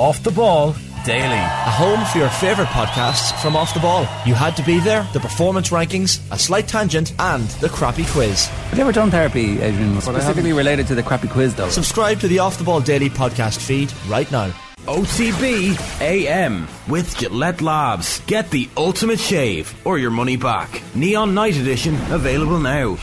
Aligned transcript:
Off 0.00 0.22
the 0.22 0.30
Ball 0.30 0.74
Daily. 1.04 1.34
A 1.34 1.70
home 1.70 2.02
for 2.06 2.16
your 2.16 2.30
favourite 2.30 2.70
podcasts 2.70 3.38
from 3.42 3.54
Off 3.54 3.74
the 3.74 3.80
Ball. 3.80 4.08
You 4.24 4.32
had 4.32 4.56
to 4.56 4.62
be 4.62 4.80
there, 4.80 5.06
the 5.12 5.20
performance 5.20 5.68
rankings, 5.68 6.20
a 6.32 6.38
slight 6.38 6.66
tangent, 6.66 7.12
and 7.18 7.46
the 7.60 7.68
crappy 7.68 8.06
quiz. 8.06 8.46
Have 8.46 8.78
you 8.78 8.84
ever 8.84 8.92
done 8.92 9.10
therapy, 9.10 9.60
Adrian? 9.60 10.00
Specifically 10.00 10.54
related 10.54 10.86
to 10.86 10.94
the 10.94 11.02
crappy 11.02 11.28
quiz, 11.28 11.54
though. 11.54 11.68
Subscribe 11.68 12.18
to 12.20 12.28
the 12.28 12.38
Off 12.38 12.56
the 12.56 12.64
Ball 12.64 12.80
Daily 12.80 13.10
podcast 13.10 13.58
feed 13.58 13.92
right 14.08 14.30
now. 14.32 14.50
OTB 14.86 16.00
AM 16.00 16.66
with 16.88 17.14
Gillette 17.18 17.60
Labs. 17.60 18.20
Get 18.20 18.50
the 18.50 18.70
ultimate 18.78 19.20
shave 19.20 19.74
or 19.84 19.98
your 19.98 20.10
money 20.10 20.36
back. 20.36 20.82
Neon 20.94 21.34
Night 21.34 21.58
Edition 21.58 21.94
available 22.10 22.58
now. 22.58 22.96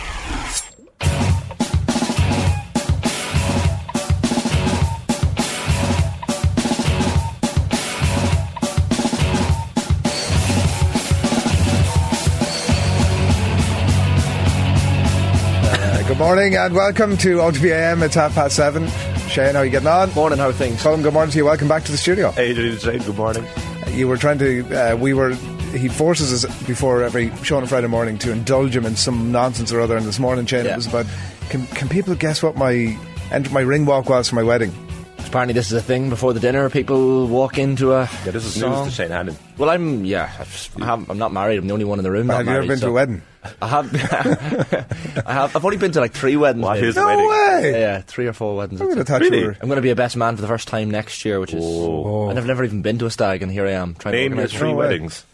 Good 16.17 16.23
morning 16.23 16.55
and 16.55 16.73
welcome 16.73 17.15
to 17.17 17.37
OTBAM. 17.37 18.01
It's 18.01 18.15
half 18.15 18.33
past 18.33 18.55
seven. 18.55 18.87
Shane, 19.29 19.53
how 19.53 19.59
are 19.59 19.65
you 19.65 19.69
getting 19.69 19.87
on? 19.87 20.11
Morning, 20.15 20.39
how 20.39 20.49
are 20.49 20.53
things? 20.53 20.81
Colm, 20.81 21.03
good 21.03 21.13
morning 21.13 21.31
to 21.31 21.37
you. 21.37 21.45
Welcome 21.45 21.67
back 21.67 21.83
to 21.83 21.91
the 21.91 21.97
studio. 21.97 22.33
Adrian 22.37 22.75
Shane, 22.79 23.03
good 23.03 23.15
morning. 23.17 23.45
You 23.91 24.07
were 24.07 24.17
trying 24.17 24.39
to, 24.39 24.65
uh, 24.93 24.95
we 24.95 25.13
were, 25.13 25.35
he 25.75 25.87
forces 25.87 26.43
us 26.43 26.63
before 26.63 27.03
every 27.03 27.31
show 27.43 27.57
on 27.57 27.63
a 27.63 27.67
Friday 27.67 27.85
morning 27.85 28.17
to 28.19 28.31
indulge 28.31 28.75
him 28.75 28.83
in 28.87 28.95
some 28.95 29.31
nonsense 29.31 29.71
or 29.71 29.79
other. 29.79 29.95
And 29.95 30.07
this 30.07 30.17
morning, 30.17 30.47
Shane, 30.47 30.65
Yeah. 30.65 30.73
it 30.73 30.77
was 30.77 30.87
about, 30.87 31.05
can, 31.49 31.67
can 31.67 31.87
people 31.87 32.15
guess 32.15 32.41
what 32.41 32.55
my, 32.55 32.97
enter 33.31 33.51
my 33.51 33.61
ring 33.61 33.85
walk 33.85 34.09
was 34.09 34.27
for 34.29 34.35
my 34.35 34.43
wedding? 34.43 34.73
Apparently, 35.19 35.53
this 35.53 35.67
is 35.67 35.73
a 35.73 35.81
thing 35.83 36.09
before 36.09 36.33
the 36.33 36.39
dinner. 36.39 36.67
People 36.71 37.27
walk 37.27 37.59
into 37.59 37.93
a. 37.93 38.09
Yeah, 38.25 38.31
this 38.31 38.45
is 38.45 38.59
song. 38.59 38.85
news 38.85 38.95
to 38.95 39.03
Shane 39.03 39.11
Hannon. 39.11 39.35
Well, 39.57 39.69
I'm 39.69 40.03
yeah. 40.05 40.31
I've 40.39 40.49
just- 40.51 40.71
I 40.81 40.85
haven't- 40.85 41.09
I'm 41.11 41.17
not 41.17 41.31
married. 41.33 41.59
I'm 41.59 41.67
the 41.67 41.73
only 41.73 41.83
one 41.85 41.99
in 41.99 42.03
the 42.03 42.11
room. 42.11 42.29
Have 42.29 42.37
not 42.37 42.45
you 42.45 42.51
ever 42.57 42.65
married, 42.65 42.67
been 42.69 42.79
to 42.79 42.87
a 42.87 42.91
wedding? 42.91 43.21
I 43.61 43.67
have. 43.67 43.93
I 45.25 45.33
have. 45.33 45.55
I've 45.55 45.65
only 45.65 45.77
been 45.77 45.91
to 45.93 45.99
like 45.99 46.13
three 46.13 46.35
weddings. 46.37 46.63
What 46.63 46.77
is 46.83 46.95
No 46.95 47.05
wedding? 47.05 47.29
way! 47.29 47.79
Yeah, 47.81 48.01
three 48.01 48.27
or 48.27 48.33
four 48.33 48.55
weddings. 48.55 48.81
I 48.81 48.85
would 48.85 48.97
That's 48.97 49.09
have 49.09 49.21
it. 49.21 49.25
thought 49.25 49.31
Really? 49.33 49.43
you. 49.45 49.55
I'm 49.61 49.67
going 49.67 49.77
to 49.77 49.81
be 49.81 49.89
a 49.89 49.95
best 49.95 50.15
man 50.17 50.35
for 50.35 50.41
the 50.41 50.47
first 50.47 50.67
time 50.67 50.89
next 50.91 51.23
year, 51.25 51.39
which 51.39 51.53
is. 51.53 51.63
Oh. 51.65 52.29
And 52.29 52.37
I've 52.37 52.45
never 52.45 52.63
even 52.63 52.81
been 52.81 52.97
to 52.99 53.05
a 53.05 53.11
stag, 53.11 53.41
and 53.43 53.51
here 53.51 53.65
I 53.65 53.71
am 53.71 53.95
trying 53.95 54.13
Name 54.15 54.31
to 54.31 54.37
your 54.37 54.47
three 54.47 54.69
No 54.69 54.75
way. 54.75 54.85
weddings. 54.87 55.25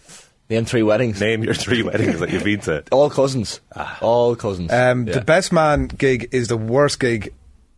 Name 0.50 0.66
three 0.66 0.84
weddings. 0.84 1.20
Name 1.22 1.44
your 1.44 1.54
three 1.54 1.84
weddings 1.84 2.20
that 2.20 2.30
you've 2.30 2.44
been 2.44 2.60
to. 2.62 2.84
All 2.92 3.10
cousins. 3.10 3.60
All 4.02 4.36
cousins. 4.36 4.72
Um, 4.72 5.08
Yeah. 5.08 5.14
The 5.16 5.22
best 5.22 5.52
man 5.54 5.88
gig 5.88 6.30
is 6.32 6.48
the 6.50 6.58
worst 6.58 7.00
gig 7.00 7.34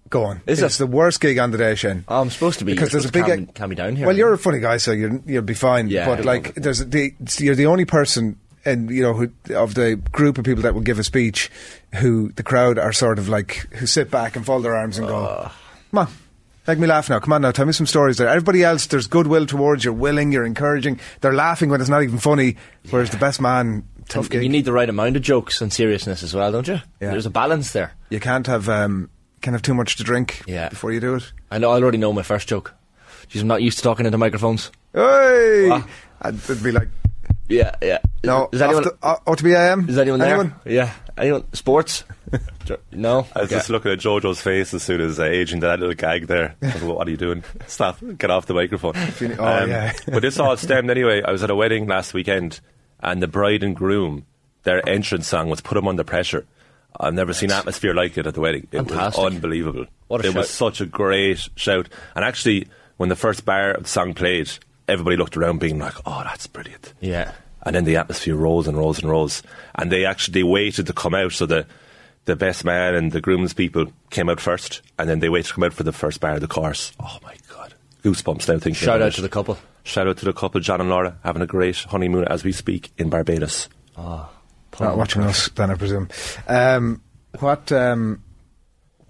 going. 0.09 0.41
Is 0.47 0.61
it's 0.61 0.75
it? 0.75 0.79
the 0.79 0.87
worst 0.87 1.21
gig 1.21 1.37
on 1.37 1.51
the 1.51 1.57
day, 1.57 1.75
Shane. 1.75 2.03
Oh, 2.07 2.21
I'm 2.21 2.29
supposed 2.31 2.59
to 2.59 2.65
be. 2.65 2.73
because 2.73 2.91
there's 2.91 3.05
a 3.05 3.11
big 3.11 3.25
to 3.25 3.35
calm, 3.37 3.45
calm 3.47 3.69
me 3.69 3.75
down 3.75 3.95
here. 3.95 4.07
Well, 4.07 4.15
you're 4.17 4.33
a 4.33 4.37
funny 4.37 4.59
guy, 4.59 4.77
so 4.77 4.91
you're, 4.91 5.21
you'll 5.25 5.41
be 5.43 5.53
fine. 5.53 5.87
Yeah. 5.89 6.05
but 6.07 6.25
like, 6.25 6.55
there's 6.55 6.83
the, 6.85 7.13
you're 7.37 7.55
the 7.55 7.67
only 7.67 7.85
person, 7.85 8.39
and 8.65 8.89
you 8.89 9.01
know, 9.01 9.13
who, 9.13 9.31
of 9.55 9.75
the 9.75 9.95
group 10.11 10.37
of 10.37 10.45
people 10.45 10.63
that 10.63 10.73
will 10.73 10.81
give 10.81 10.99
a 10.99 11.03
speech, 11.03 11.51
who 11.95 12.31
the 12.33 12.43
crowd 12.43 12.77
are 12.79 12.91
sort 12.93 13.19
of 13.19 13.29
like 13.29 13.67
who 13.73 13.85
sit 13.85 14.09
back 14.11 14.35
and 14.35 14.45
fold 14.45 14.63
their 14.63 14.75
arms 14.75 14.97
and 14.97 15.07
go, 15.07 15.51
"Come 15.91 15.99
on." 15.99 16.07
Make 16.67 16.79
me 16.79 16.87
laugh 16.87 17.11
now. 17.11 17.19
Come 17.19 17.31
on 17.33 17.43
now. 17.43 17.51
Tell 17.51 17.67
me 17.67 17.73
some 17.73 17.85
stories 17.85 18.17
there. 18.17 18.27
Everybody 18.27 18.63
else, 18.63 18.87
there's 18.87 19.05
goodwill 19.05 19.45
towards. 19.45 19.85
You're 19.85 19.93
willing. 19.93 20.31
You're 20.31 20.47
encouraging. 20.47 20.99
They're 21.21 21.31
laughing 21.35 21.69
when 21.69 21.79
it's 21.79 21.91
not 21.91 22.01
even 22.01 22.17
funny. 22.17 22.57
Whereas 22.89 23.11
the 23.11 23.17
best 23.17 23.39
man, 23.39 23.83
tough. 24.09 24.33
You 24.33 24.49
need 24.49 24.65
the 24.65 24.73
right 24.73 24.89
amount 24.89 25.15
of 25.15 25.21
jokes 25.21 25.61
and 25.61 25.71
seriousness 25.71 26.23
as 26.23 26.33
well, 26.33 26.51
don't 26.51 26.67
you? 26.67 26.79
Yeah. 26.99 27.11
There's 27.11 27.27
a 27.27 27.29
balance 27.29 27.71
there. 27.73 27.93
You 28.09 28.19
can't 28.19 28.47
have 28.47 28.67
um, 28.67 29.11
can't 29.41 29.53
have 29.53 29.61
too 29.61 29.75
much 29.75 29.95
to 29.97 30.03
drink 30.03 30.41
Yeah. 30.47 30.69
before 30.69 30.91
you 30.91 30.99
do 30.99 31.13
it. 31.13 31.31
I 31.51 31.59
know. 31.59 31.69
I 31.69 31.75
already 31.75 31.99
know 31.99 32.11
my 32.11 32.23
first 32.23 32.47
joke. 32.47 32.73
Jeez, 33.29 33.41
I'm 33.41 33.47
not 33.47 33.61
used 33.61 33.77
to 33.77 33.83
talking 33.83 34.07
into 34.07 34.17
microphones. 34.17 34.71
Hey, 34.91 35.69
Ah. 35.71 35.85
And 36.21 36.39
it'd 36.39 36.63
be 36.63 36.71
like 36.71 36.87
Yeah, 37.47 37.75
yeah. 37.81 37.97
Is, 37.97 38.27
no. 38.27 38.49
Is 38.51 38.61
anyone? 38.61 38.85
off 38.87 38.99
the, 39.01 39.07
uh, 39.07 39.19
OTBAM. 39.35 39.89
is 39.89 39.97
anyone 39.97 40.19
there? 40.19 40.29
Anyone? 40.35 40.55
Yeah. 40.65 40.91
Anyone? 41.17 41.53
Sports? 41.53 42.03
no. 42.91 43.27
I 43.35 43.41
was 43.41 43.47
Okay. 43.49 43.55
just 43.55 43.69
looking 43.69 43.91
at 43.91 43.99
Jojo's 43.99 44.41
face 44.41 44.73
as 44.73 44.83
soon 44.83 44.99
as 45.01 45.19
uh, 45.19 45.23
Adrian 45.23 45.59
did 45.59 45.67
that 45.67 45.79
little 45.79 45.95
gag 45.95 46.27
there. 46.27 46.55
I 46.61 46.65
was 46.65 46.81
like, 46.83 46.97
what 46.97 47.07
are 47.07 47.11
you 47.11 47.17
doing? 47.17 47.43
Stop. 47.67 47.99
Get 48.17 48.31
off 48.31 48.47
the 48.47 48.53
microphone. 48.53 48.95
Um, 48.97 49.35
oh, 49.39 49.65
yeah. 49.65 49.93
but 50.07 50.21
this 50.21 50.39
all 50.39 50.57
stemmed 50.57 50.89
anyway. 50.89 51.21
I 51.23 51.31
was 51.31 51.43
at 51.43 51.49
a 51.49 51.55
wedding 51.55 51.87
last 51.87 52.13
weekend 52.13 52.59
and 52.99 53.21
the 53.21 53.27
bride 53.27 53.61
and 53.63 53.75
groom, 53.75 54.25
their 54.63 54.87
entrance 54.89 55.27
song 55.27 55.49
was 55.49 55.61
"Put 55.61 55.69
Put 55.75 55.77
'em 55.77 55.87
Under 55.87 56.03
Pressure. 56.03 56.45
I've 56.99 57.13
never 57.13 57.33
seen 57.33 57.51
atmosphere 57.51 57.93
like 57.93 58.17
it 58.17 58.25
at 58.25 58.33
the 58.33 58.41
wedding. 58.41 58.67
It 58.71 58.77
Fantastic. 58.77 59.21
was 59.23 59.33
unbelievable. 59.33 59.85
What 60.07 60.23
a 60.25 60.29
it 60.29 60.33
was 60.35 60.49
such 60.49 60.79
a 60.81 60.85
great 60.85 61.47
shout. 61.55 61.89
And 62.15 62.23
actually, 62.25 62.67
when 62.97 63.09
the 63.09 63.15
first 63.17 63.43
bar 63.45 63.71
of 63.71 63.83
the 63.83 63.89
song 63.89 64.13
played, 64.13 64.49
everybody 64.87 65.17
looked 65.17 65.37
around 65.37 65.59
being 65.59 65.79
like, 65.79 65.93
oh, 66.05 66.21
that's 66.23 66.47
brilliant. 66.47 66.93
Yeah. 67.01 67.31
and 67.63 67.75
then 67.75 67.83
the 67.85 67.95
atmosphere 67.97 68.35
rose 68.35 68.67
and 68.67 68.77
rose 68.77 68.99
and 68.99 69.09
rose. 69.09 69.41
And 69.75 69.91
they 69.91 70.05
actually 70.05 70.33
they 70.33 70.43
waited 70.43 70.87
to 70.87 70.93
come 70.93 71.15
out, 71.15 71.31
so 71.33 71.45
the 71.45 71.65
the 72.25 72.35
best 72.35 72.65
man 72.65 72.95
and 72.95 73.11
the 73.11 73.21
groom's 73.21 73.53
people 73.53 73.85
came 74.09 74.29
out 74.29 74.39
first, 74.39 74.81
and 74.97 75.07
then 75.09 75.19
they 75.19 75.29
waited 75.29 75.47
to 75.49 75.53
come 75.53 75.63
out 75.63 75.73
for 75.73 75.83
the 75.83 75.91
first 75.91 76.19
bar 76.19 76.33
of 76.35 76.41
the 76.41 76.47
course. 76.47 76.91
Oh 76.99 77.17
my 77.23 77.35
god, 77.53 77.73
goosebumps 78.03 78.47
now 78.47 78.55
thinking. 78.55 78.73
Shout 78.73 78.95
about 78.97 79.05
out 79.05 79.11
it. 79.13 79.15
to 79.15 79.21
the 79.21 79.29
couple. 79.29 79.57
shout 79.83 80.07
out 80.07 80.17
to 80.17 80.25
the 80.25 80.33
couple, 80.33 80.59
John 80.61 80.81
and 80.81 80.89
Laura, 80.89 81.17
having 81.23 81.41
a 81.43 81.47
great 81.47 81.77
honeymoon 81.77 82.25
as 82.25 82.43
we 82.43 82.51
speak 82.51 82.91
in 82.97 83.09
Barbados. 83.09 83.69
Oh, 83.97 84.27
not 84.79 84.97
watching 84.97 85.21
us, 85.23 85.49
then 85.49 85.69
I 85.71 85.75
presume. 85.75 86.09
Um, 86.47 87.01
what? 87.39 87.71
Um, 87.71 88.23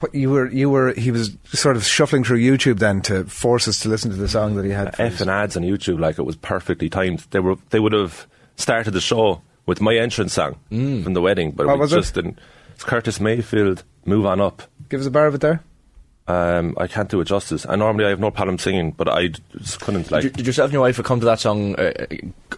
what 0.05 0.15
you 0.15 0.29
were? 0.29 0.47
You 0.51 0.69
were? 0.69 0.93
He 0.93 1.11
was 1.11 1.35
sort 1.47 1.75
of 1.75 1.83
shuffling 1.85 2.23
through 2.23 2.39
YouTube 2.39 2.79
then 2.79 3.01
to 3.03 3.25
force 3.25 3.67
us 3.67 3.79
to 3.81 3.89
listen 3.89 4.11
to 4.11 4.17
the 4.17 4.27
song 4.27 4.55
that 4.55 4.65
he 4.65 4.71
had. 4.71 4.95
for 4.95 5.01
F 5.01 5.21
and 5.21 5.29
ads 5.29 5.57
on 5.57 5.63
YouTube, 5.63 5.99
like 5.99 6.17
it 6.19 6.23
was 6.23 6.35
perfectly 6.35 6.89
timed. 6.89 7.19
They 7.31 7.39
were 7.39 7.55
they 7.71 7.79
would 7.79 7.93
have 7.93 8.27
started 8.55 8.91
the 8.91 9.01
show 9.01 9.41
with 9.65 9.81
my 9.81 9.95
entrance 9.95 10.33
song 10.33 10.55
from 10.69 11.13
the 11.13 11.21
wedding, 11.21 11.51
but 11.51 11.65
What 11.67 11.75
we 11.75 11.81
was 11.81 11.93
it? 11.93 11.97
just 11.97 12.13
didn't. 12.13 12.39
It's 12.75 12.83
Curtis 12.83 13.19
Mayfield. 13.19 13.83
Move 14.05 14.25
on 14.25 14.39
up. 14.39 14.61
Give 14.89 14.99
us 14.99 15.07
a 15.07 15.11
bar 15.11 15.25
of 15.27 15.35
it 15.35 15.41
there. 15.41 15.63
Um, 16.27 16.75
I 16.79 16.87
can't 16.87 17.09
do 17.09 17.21
it 17.21 17.25
justice. 17.25 17.65
And 17.65 17.79
normally 17.79 18.05
I 18.05 18.09
have 18.09 18.19
no 18.19 18.31
problem 18.31 18.57
singing, 18.57 18.91
but 18.91 19.07
I 19.07 19.29
just 19.57 19.79
couldn't 19.79 20.11
like. 20.11 20.23
Did, 20.23 20.33
did 20.33 20.47
yourself 20.47 20.67
and 20.67 20.73
your 20.73 20.81
wife 20.81 21.01
come 21.03 21.19
to 21.19 21.25
that 21.25 21.39
song 21.39 21.75
uh, 21.75 21.91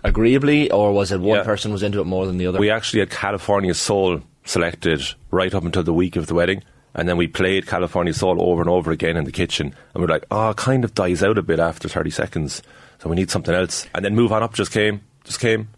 agreeably, 0.03 0.71
or 0.71 0.91
was 0.93 1.11
it 1.11 1.19
one 1.19 1.39
Yeah. 1.39 1.43
person 1.43 1.71
was 1.71 1.83
into 1.83 1.99
it 1.99 2.05
more 2.05 2.25
than 2.25 2.37
the 2.37 2.47
other? 2.47 2.59
We 2.59 2.69
actually 2.69 2.99
had 3.01 3.09
California 3.09 3.73
Soul 3.73 4.21
selected 4.45 5.01
right 5.31 5.53
up 5.53 5.63
until 5.63 5.83
the 5.83 5.93
week 5.93 6.15
of 6.15 6.27
the 6.27 6.33
wedding. 6.33 6.63
And 6.97 7.07
then 7.07 7.15
we 7.15 7.27
played 7.27 7.67
California 7.67 8.13
Soul 8.13 8.41
over 8.41 8.61
and 8.61 8.69
over 8.69 8.91
again 8.91 9.15
in 9.17 9.23
the 9.23 9.31
kitchen. 9.31 9.67
And 9.93 10.01
we 10.01 10.05
are 10.05 10.09
like, 10.09 10.25
oh, 10.31 10.53
kind 10.55 10.83
of 10.83 10.95
dies 10.95 11.23
out 11.23 11.37
a 11.37 11.43
bit 11.43 11.59
after 11.59 11.87
30 11.87 12.09
seconds. 12.09 12.63
So 12.99 13.09
we 13.09 13.15
need 13.15 13.29
something 13.29 13.53
else. 13.53 13.87
And 13.93 14.03
then 14.03 14.15
Move 14.15 14.33
On 14.33 14.41
Up 14.41 14.55
just 14.55 14.71
came. 14.71 15.01
Just 15.23 15.39
came. 15.39 15.69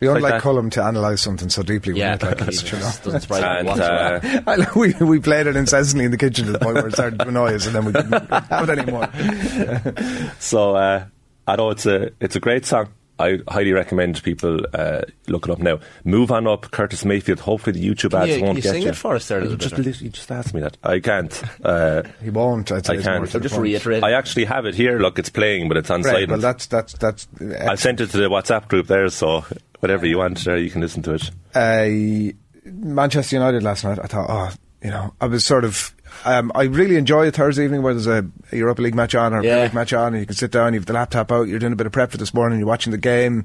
We 0.00 0.06
don't 0.06 0.14
Like 0.14 0.22
like 0.32 0.42
that. 0.42 0.48
Colm 0.48 0.70
to 0.72 0.86
analyse 0.86 1.22
something 1.22 1.48
so 1.48 1.62
deeply. 1.62 1.92
we 1.92 2.00
yeah, 2.00 2.16
don't 2.16 2.38
like 2.38 2.48
it 2.48 2.62
it, 2.62 2.72
you 2.72 2.78
know. 2.78 2.90
doesn't 3.04 3.20
surprise 3.20 3.42
And 3.42 3.68
uh, 3.68 4.20
I 4.46 4.66
we, 4.78 4.92
we 4.94 5.18
played 5.20 5.46
it 5.46 5.56
incessantly 5.56 6.04
in 6.04 6.10
the 6.10 6.16
kitchen 6.16 6.46
to 6.46 6.52
the 6.52 6.58
point 6.58 6.74
where 6.74 6.86
it 6.88 6.92
started 6.92 7.18
to 7.20 7.28
annoy 7.28 7.54
us 7.54 7.66
and 7.66 7.74
then 7.74 7.84
we 7.84 7.92
couldn't 7.92 8.30
have 8.30 8.68
it 8.68 8.78
anymore. 8.78 10.32
so 10.38 10.76
uh, 10.76 11.04
I 11.46 11.56
know 11.56 11.70
it's 11.70 11.86
a, 11.86 12.10
it's 12.20 12.36
a 12.36 12.40
great 12.40 12.64
song. 12.66 12.88
I 13.18 13.38
highly 13.48 13.72
recommend 13.72 14.22
people 14.22 14.60
uh, 14.74 15.02
look 15.26 15.46
it 15.46 15.50
up 15.50 15.58
now. 15.58 15.80
Move 16.04 16.30
on 16.30 16.46
up, 16.46 16.70
Curtis 16.70 17.04
Mayfield. 17.04 17.40
Hopefully 17.40 17.80
the 17.80 17.88
YouTube 17.88 18.14
ads 18.18 18.36
you- 18.36 18.42
won't 18.42 18.56
you 18.56 18.62
get 18.62 18.72
sing 18.72 18.82
you. 18.82 18.88
it 18.90 18.96
for 18.96 19.14
us 19.16 19.28
there 19.28 19.38
a 19.38 19.42
you 19.42 19.48
little 19.50 19.58
just, 19.58 19.76
bit, 19.76 19.86
or- 20.02 20.08
just 20.10 20.30
asked 20.30 20.54
me 20.54 20.60
that. 20.60 20.76
I 20.82 21.00
can't. 21.00 21.42
Uh, 21.64 22.02
He 22.22 22.30
won't. 22.30 22.70
I'd 22.72 22.86
say 22.86 22.94
I 22.98 23.02
can't. 23.02 23.16
more 23.18 23.26
to 23.26 23.32
So 23.32 23.40
just 23.40 23.56
reiterate. 23.56 24.04
I 24.04 24.12
actually 24.12 24.44
have 24.46 24.66
it 24.66 24.74
here. 24.74 24.98
Look, 24.98 25.18
it's 25.18 25.30
playing, 25.30 25.68
but 25.68 25.76
it's 25.76 25.90
on 25.90 26.02
Right, 26.02 26.12
silent. 26.12 26.30
well, 26.30 26.40
that's 26.40 26.66
that's 26.66 26.92
that's. 26.94 27.26
I 27.60 27.74
sent 27.74 28.00
it 28.00 28.08
to 28.10 28.16
the 28.16 28.28
WhatsApp 28.30 28.68
group 28.68 28.86
there, 28.86 29.08
so 29.08 29.44
whatever 29.80 30.06
you 30.06 30.18
want, 30.18 30.44
there 30.44 30.56
you 30.56 30.70
can 30.70 30.80
listen 30.80 31.02
to 31.02 31.14
it. 31.14 31.30
uh, 31.54 32.34
Manchester 32.64 33.36
United 33.36 33.62
last 33.62 33.84
night. 33.84 33.98
I 34.02 34.06
thought, 34.06 34.26
oh, 34.28 34.50
you 34.82 34.90
know, 34.90 35.14
I 35.20 35.26
was 35.26 35.44
sort 35.44 35.64
of. 35.64 35.94
Um, 36.24 36.52
I 36.54 36.64
really 36.64 36.96
enjoy 36.96 37.28
a 37.28 37.30
Thursday 37.30 37.64
evening 37.64 37.82
where 37.82 37.94
there's 37.94 38.06
a, 38.06 38.26
Europa 38.52 38.82
League 38.82 38.94
match 38.94 39.14
on 39.14 39.32
or 39.34 39.40
a 39.40 39.44
Yeah. 39.44 39.62
League 39.64 39.74
match 39.74 39.92
on, 39.92 40.14
and 40.14 40.20
you 40.20 40.26
can 40.26 40.36
sit 40.36 40.50
down, 40.50 40.72
you 40.74 40.80
have 40.80 40.86
the 40.86 40.92
laptop 40.92 41.30
out, 41.32 41.48
you're 41.48 41.58
doing 41.58 41.72
a 41.72 41.76
bit 41.76 41.86
of 41.86 41.92
prep 41.92 42.10
for 42.10 42.16
this 42.18 42.32
morning, 42.34 42.58
you're 42.58 42.68
watching 42.68 42.90
the 42.90 42.98
game. 42.98 43.44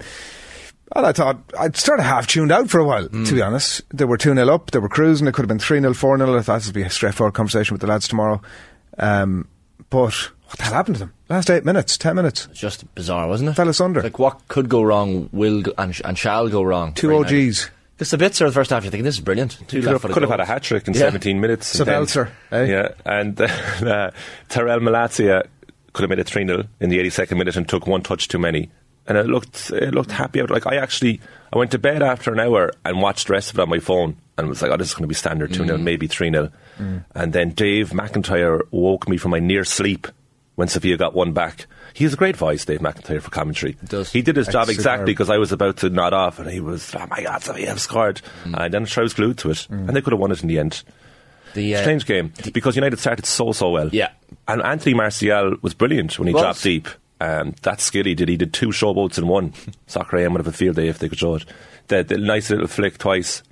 And 0.95 1.05
I 1.07 1.11
thought 1.11 1.39
I'd 1.59 1.75
sort 1.75 1.99
of 1.99 2.05
half 2.05 2.27
tuned 2.27 2.51
out 2.51 2.69
for 2.69 2.79
a 2.79 2.85
while, 2.85 3.07
to 3.09 3.33
be 3.33 3.41
honest. 3.41 3.81
They 3.93 4.05
were 4.05 4.17
2 4.17 4.35
0 4.35 4.47
up, 4.53 4.71
they 4.71 4.79
were 4.79 4.89
cruising, 4.89 5.25
it 5.27 5.33
could 5.33 5.41
have 5.43 5.47
been 5.49 5.59
3 5.59 5.79
0, 5.79 5.93
4 5.93 6.17
0. 6.17 6.37
I 6.37 6.41
thought 6.41 6.57
this 6.57 6.67
would 6.67 6.75
be 6.75 6.83
a 6.83 6.89
straightforward 6.89 7.33
conversation 7.33 7.73
with 7.73 7.81
the 7.81 7.87
lads 7.87 8.07
tomorrow. 8.07 8.41
Um, 8.99 9.47
but 9.89 10.13
what 10.47 10.57
the 10.57 10.63
hell 10.63 10.73
happened 10.73 10.97
to 10.97 10.99
them? 10.99 11.13
Last 11.29 11.49
eight 11.49 11.65
minutes, 11.65 11.97
10 11.97 12.15
minutes. 12.15 12.47
It's 12.51 12.59
just 12.59 12.93
bizarre, 12.93 13.27
wasn't 13.27 13.49
it? 13.49 13.53
Fell 13.53 13.69
asunder. 13.69 14.03
Like 14.03 14.19
what 14.19 14.47
could 14.49 14.69
go 14.69 14.83
wrong 14.83 15.29
will 15.31 15.63
go, 15.63 15.71
and, 15.79 15.95
sh- 15.95 16.01
and 16.05 16.15
shall 16.17 16.47
go 16.49 16.61
wrong. 16.61 16.93
Two 16.93 17.07
United. 17.09 17.71
OGs. 17.93 17.97
Because 17.97 18.11
the 18.11 18.17
bits 18.17 18.41
are 18.41 18.45
the 18.47 18.51
first 18.53 18.69
half, 18.71 18.83
you're 18.83 18.91
thinking 18.91 19.05
this 19.05 19.15
is 19.15 19.21
brilliant. 19.21 19.57
Two 19.67 19.81
Could 19.81 19.91
have, 19.91 20.01
could 20.01 20.21
have 20.23 20.31
had 20.31 20.39
a 20.39 20.45
hat 20.45 20.63
trick 20.63 20.87
in 20.87 20.93
Yeah. 20.93 20.99
17 21.01 21.39
minutes. 21.39 21.79
and 21.79 21.87
then- 21.87 22.03
Sabitzer, 22.03 22.29
eh? 22.51 22.63
Yeah, 22.65 22.87
and 23.05 23.39
uh, 23.41 24.11
Tyrell 24.49 24.79
Malacia 24.79 25.43
could 25.93 26.03
have 26.03 26.09
made 26.09 26.19
it 26.19 26.27
3 26.27 26.45
0 26.45 26.63
in 26.79 26.89
the 26.89 26.99
82nd 26.99 27.37
minute 27.37 27.55
and 27.55 27.67
took 27.69 27.85
one 27.87 28.01
touch 28.01 28.27
too 28.27 28.39
many. 28.39 28.69
And 29.05 29.17
it 29.17 29.27
looked 29.27 29.69
it 29.71 29.93
looked 29.93 30.11
happy 30.11 30.41
out. 30.41 30.49
Like 30.49 30.65
I 30.65 30.77
actually 30.77 31.19
I 31.51 31.57
went 31.57 31.71
to 31.71 31.77
bed 31.77 32.01
after 32.01 32.31
an 32.31 32.39
hour 32.39 32.71
and 32.85 33.01
watched 33.01 33.27
the 33.27 33.33
rest 33.33 33.51
of 33.51 33.59
it 33.59 33.61
on 33.61 33.69
my 33.69 33.79
phone 33.79 34.15
and 34.37 34.47
was 34.47 34.61
like, 34.61 34.71
oh, 34.71 34.77
this 34.77 34.87
is 34.87 34.93
going 34.95 35.03
to 35.03 35.07
be 35.09 35.13
standard 35.13 35.53
2 35.53 35.65
0, 35.65 35.77
maybe 35.77 36.07
3 36.07 36.31
0. 36.31 36.49
And 37.13 37.33
then 37.33 37.49
Dave 37.51 37.89
McIntyre 37.89 38.61
woke 38.71 39.07
me 39.09 39.17
from 39.17 39.31
my 39.31 39.39
near 39.39 39.63
sleep 39.65 40.07
when 40.55 40.67
Sevilla 40.67 40.97
got 40.97 41.13
one 41.13 41.33
back. 41.33 41.65
He 41.93 42.03
has 42.05 42.13
a 42.13 42.17
great 42.17 42.35
voice, 42.37 42.65
Dave 42.65 42.79
McIntyre, 42.79 43.21
for 43.21 43.29
commentary. 43.29 43.77
does. 43.85 44.11
He 44.11 44.21
did 44.21 44.35
his 44.35 44.47
job 44.47 44.69
exactly 44.69 45.05
because 45.05 45.29
I 45.29 45.37
was 45.37 45.51
about 45.51 45.77
to 45.77 45.89
nod 45.89 46.13
off 46.13 46.39
and 46.39 46.49
he 46.49 46.59
was, 46.59 46.93
oh 46.95 47.05
my 47.09 47.21
God, 47.23 47.41
Sevilla 47.43 47.67
have 47.67 47.81
scored. 47.81 48.21
And 48.45 48.73
then 48.73 48.87
I 48.97 49.01
was 49.01 49.13
glued 49.13 49.37
to 49.39 49.51
it. 49.51 49.67
And 49.69 49.89
they 49.89 50.01
could 50.01 50.13
have 50.13 50.19
won 50.19 50.31
it 50.31 50.41
in 50.41 50.47
the 50.47 50.59
end. 50.59 50.83
The, 51.53 51.75
uh, 51.75 51.81
Strange 51.81 52.05
game 52.07 52.33
because 52.51 52.75
United 52.75 52.97
started 52.97 53.27
so, 53.27 53.51
so 53.51 53.69
well. 53.69 53.89
Yeah. 53.91 54.09
And 54.47 54.61
Anthony 54.63 54.95
Martial 54.95 55.55
was 55.61 55.75
brilliant 55.75 56.17
when 56.17 56.27
he 56.27 56.33
Was. 56.33 56.41
dropped 56.41 56.63
deep. 56.63 56.87
Um, 57.21 57.53
that 57.61 57.79
skill 57.79 58.05
he 58.05 58.15
did. 58.15 58.27
He 58.27 58.37
did 58.37 58.53
two 58.53 58.69
showboats 58.69 59.19
in 59.19 59.27
one. 59.27 59.53
Soccer 59.87 60.17
AM 60.17 60.33
would 60.33 60.39
have 60.39 60.47
a 60.53 60.57
field 60.57 60.75
day 60.77 60.87
if 60.87 60.97
they 60.97 61.09
could 61.09 61.19
show 61.19 61.35
it. 61.35 61.45
The, 61.89 62.03
the 62.03 62.17
nice 62.17 62.49
little 62.49 62.65
flick 62.67 62.97
twice. 62.97 63.43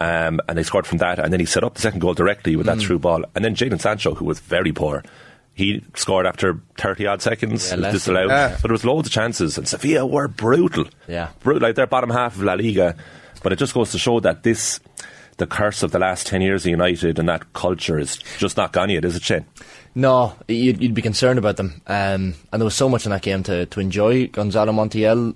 Um, 0.00 0.40
and 0.48 0.56
they 0.56 0.62
scored 0.62 0.86
from 0.86 0.98
that. 0.98 1.18
And 1.18 1.32
then 1.32 1.40
he 1.40 1.46
set 1.46 1.64
up 1.64 1.74
the 1.74 1.80
second 1.82 2.00
goal 2.00 2.14
directly 2.14 2.54
with 2.56 2.66
that 2.66 2.78
Mm. 2.78 2.82
through 2.86 2.98
ball. 3.00 3.24
And 3.34 3.44
then 3.44 3.54
Jadon 3.56 3.80
Sancho, 3.80 4.14
who 4.14 4.24
was 4.24 4.38
very 4.38 4.72
poor, 4.72 5.02
he 5.60 5.84
scored 5.94 6.26
after 6.26 6.60
30 6.78 7.06
odd 7.06 7.22
seconds. 7.22 7.68
Yeah, 7.68 7.74
It 7.74 7.80
was 7.80 7.92
disallowed. 7.92 8.30
Yeah. 8.30 8.48
But 8.60 8.62
there 8.68 8.72
was 8.72 8.84
loads 8.84 9.08
of 9.08 9.12
chances. 9.12 9.56
And 9.58 9.68
Sevilla 9.68 10.04
were 10.06 10.26
brutal. 10.28 10.86
Yeah. 11.06 11.28
Brutal. 11.40 11.62
Like 11.68 11.76
they're 11.76 11.86
bottom 11.86 12.10
half 12.10 12.34
of 12.36 12.42
La 12.42 12.54
Liga. 12.54 12.96
But 13.42 13.52
it 13.52 13.56
just 13.56 13.74
goes 13.74 13.90
to 13.92 13.98
show 13.98 14.20
that 14.20 14.42
this, 14.42 14.80
the 15.38 15.46
curse 15.46 15.82
of 15.82 15.92
the 15.92 15.98
last 15.98 16.26
10 16.26 16.42
years 16.42 16.64
of 16.66 16.70
United 16.70 17.18
and 17.18 17.28
that 17.28 17.52
culture 17.52 17.98
is 17.98 18.16
just 18.38 18.56
not 18.56 18.72
gone 18.72 18.90
yet, 18.90 19.04
is 19.04 19.16
it, 19.16 19.22
Shane? 19.22 19.46
No, 19.94 20.34
you'd, 20.46 20.80
you'd 20.82 20.94
be 20.94 21.02
concerned 21.02 21.38
about 21.38 21.56
them. 21.56 21.80
Um, 21.86 22.34
and 22.52 22.60
there 22.60 22.64
was 22.64 22.74
so 22.74 22.88
much 22.88 23.06
in 23.06 23.10
that 23.10 23.22
game 23.22 23.42
to, 23.44 23.66
to 23.66 23.80
enjoy. 23.80 24.28
Gonzalo 24.28 24.72
Montiel 24.72 25.34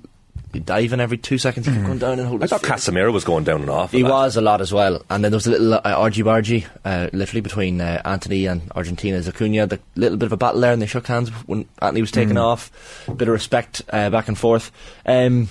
diving 0.60 1.00
every 1.00 1.18
two 1.18 1.38
seconds, 1.38 1.66
keep 1.66 1.82
going 1.82 1.98
down 1.98 2.18
and 2.18 2.28
hold 2.28 2.42
I 2.42 2.46
thought. 2.46 2.62
Casemiro 2.62 3.12
was 3.12 3.24
going 3.24 3.44
down 3.44 3.60
and 3.60 3.70
off. 3.70 3.92
He 3.92 4.02
was 4.02 4.36
a 4.36 4.40
lot 4.40 4.60
as 4.60 4.72
well. 4.72 5.02
And 5.10 5.24
then 5.24 5.30
there 5.32 5.36
was 5.36 5.46
a 5.46 5.50
little 5.50 5.74
uh, 5.74 5.80
argy 5.84 6.22
bargy, 6.22 6.66
uh, 6.84 7.10
literally 7.12 7.40
between 7.40 7.80
uh, 7.80 8.02
Antony 8.04 8.46
and 8.46 8.70
Argentina's 8.72 9.28
Acuna. 9.28 9.66
The 9.66 9.80
little 9.96 10.18
bit 10.18 10.26
of 10.26 10.32
a 10.32 10.36
battle 10.36 10.60
there, 10.60 10.72
and 10.72 10.80
they 10.80 10.86
shook 10.86 11.06
hands 11.06 11.30
when 11.46 11.66
Antony 11.80 12.00
was 12.00 12.10
taken 12.10 12.36
off. 12.36 12.70
bit 13.06 13.28
of 13.28 13.32
respect 13.32 13.82
uh, 13.90 14.10
back 14.10 14.28
and 14.28 14.38
forth. 14.38 14.70
Um, 15.06 15.48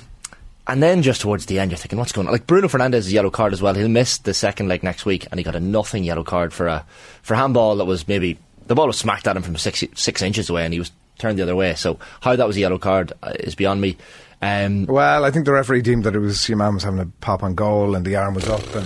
and 0.65 0.81
then 0.81 1.01
just 1.01 1.21
towards 1.21 1.45
the 1.47 1.59
end, 1.59 1.71
you're 1.71 1.77
thinking, 1.77 1.99
what's 1.99 2.13
going 2.13 2.27
on? 2.27 2.33
Like 2.33 2.47
Bruno 2.47 2.69
Fernandes's 2.69 3.11
yellow 3.11 3.29
card 3.29 3.51
as 3.51 3.61
well. 3.61 3.73
He'll 3.73 3.89
miss 3.89 4.17
the 4.19 4.33
second 4.33 4.69
leg 4.69 4.81
next 4.81 5.05
week, 5.05 5.27
and 5.29 5.39
he 5.39 5.43
got 5.43 5.55
a 5.55 5.59
nothing 5.59 6.03
yellow 6.03 6.23
card 6.23 6.53
for 6.53 6.67
a 6.67 6.85
for 7.21 7.35
handball 7.35 7.75
that 7.77 7.85
was 7.85 8.07
maybe 8.07 8.37
the 8.67 8.75
ball 8.75 8.87
was 8.87 8.97
smacked 8.97 9.27
at 9.27 9.35
him 9.35 9.43
from 9.43 9.57
six 9.57 9.83
six 9.95 10.21
inches 10.21 10.49
away, 10.49 10.63
and 10.63 10.73
he 10.73 10.79
was 10.79 10.91
turned 11.17 11.37
the 11.37 11.43
other 11.43 11.55
way. 11.55 11.75
So 11.75 11.99
how 12.21 12.35
that 12.35 12.47
was 12.47 12.55
a 12.55 12.61
yellow 12.61 12.77
card 12.77 13.11
uh, 13.21 13.33
is 13.39 13.55
beyond 13.55 13.81
me. 13.81 13.97
Um, 14.43 14.85
Well, 14.85 15.23
I 15.25 15.31
think 15.31 15.45
the 15.45 15.53
referee 15.53 15.81
deemed 15.81 16.03
that 16.03 16.15
it 16.15 16.19
was 16.19 16.47
your 16.49 16.57
man 16.57 16.73
was 16.73 16.83
having 16.83 16.99
a 16.99 17.05
pop 17.21 17.43
on 17.43 17.55
goal 17.55 17.95
and 17.95 18.05
the 18.05 18.15
arm 18.15 18.33
was 18.33 18.47
up 18.49 18.75
and 18.75 18.85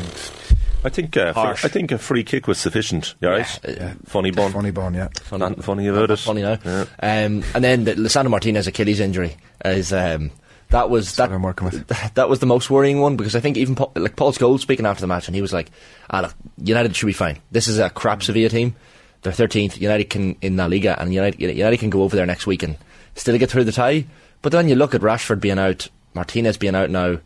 I 0.83 0.89
think 0.89 1.18
uh, 1.18 1.33
Harsh. 1.33 1.65
I 1.65 1.68
think 1.68 1.92
a 1.92 1.98
free 1.98 2.24
kick 2.24 2.48
was 2.48 2.59
sufficient. 2.59 3.15
You 3.19 3.30
all 3.30 3.33
right? 3.36 3.59
Yeah. 3.68 3.94
Funny 4.06 4.31
bone. 4.31 4.51
funny 4.51 4.71
bone, 4.71 4.94
yeah. 4.94 5.09
Nothing 5.31 5.62
funny 5.62 5.88
about 5.88 6.12
it. 6.12 6.19
funny 6.19 6.44
now. 6.44 6.57
Yeah. 6.63 6.81
Um, 7.01 7.44
and 7.56 7.63
then 7.63 7.83
the 7.86 7.95
Lisandro 7.95 8.30
Martinez 8.30 8.68
Achilles 8.68 9.00
injury 9.00 9.36
is 9.65 9.92
um, 9.92 10.31
that 10.69 10.89
was 10.89 11.15
that. 11.15 11.30
what 11.30 11.36
I'm 11.36 11.42
working 11.42 11.65
with. 11.65 11.88
That 12.13 12.30
was 12.30 12.39
the 12.39 12.45
most 12.45 12.69
worrying 12.69 13.01
one 13.01 13.18
because 13.18 13.36
I 13.36 13.39
think 13.39 13.57
even 13.57 13.75
Paul, 13.75 13.92
like 13.95 14.15
Paul 14.15 14.31
Scholes 14.33 14.59
speaking 14.59 14.86
after 14.86 15.01
the 15.01 15.07
match 15.07 15.27
and 15.27 15.36
he 15.36 15.42
was 15.42 15.51
like, 15.51 15.71
"Ah, 16.09 16.21
look, 16.21 16.36
United 16.63 16.95
should 16.95 17.07
be 17.07 17.13
fine. 17.13 17.39
This 17.51 17.68
is 17.68 17.80
a 17.80 17.89
crap 17.89 18.21
Sevilla 18.21 18.50
team. 18.50 18.75
They're 19.24 19.33
13th. 19.33 19.81
United 19.81 20.09
can 20.09 20.36
in 20.42 20.57
La 20.57 20.68
Liga 20.68 21.00
and 21.01 21.13
United 21.13 21.42
United 21.42 21.77
can 21.80 21.89
go 21.89 22.04
over 22.04 22.15
there 22.15 22.25
next 22.27 22.45
week 22.45 22.63
and 22.63 22.77
still 23.15 23.38
get 23.38 23.50
through 23.50 23.63
the 23.63 23.71
tie. 23.71 24.06
But 24.48 24.54
then 24.54 24.70
you 24.70 24.76
look 24.76 24.96
at 24.96 25.02
Rashford 25.02 25.42
being 25.42 25.60
out, 25.60 25.90
Martinez 26.14 26.56
being 26.56 26.74
out 26.74 26.90
now. 26.90 27.20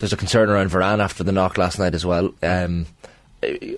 There's 0.00 0.12
a 0.12 0.16
concern 0.16 0.50
around 0.50 0.70
Varane 0.72 0.98
after 0.98 1.22
the 1.22 1.30
knock 1.30 1.56
last 1.56 1.78
night 1.78 1.94
as 1.94 2.04
well. 2.04 2.34
Um, 2.42 2.86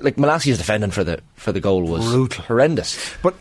like 0.00 0.16
Malacia's 0.16 0.56
defending 0.56 0.90
for 0.90 1.04
the 1.04 1.20
for 1.34 1.52
the 1.52 1.60
goal 1.60 1.82
was 1.82 2.06
Brutal. 2.10 2.42
horrendous. 2.44 3.14
But 3.22 3.34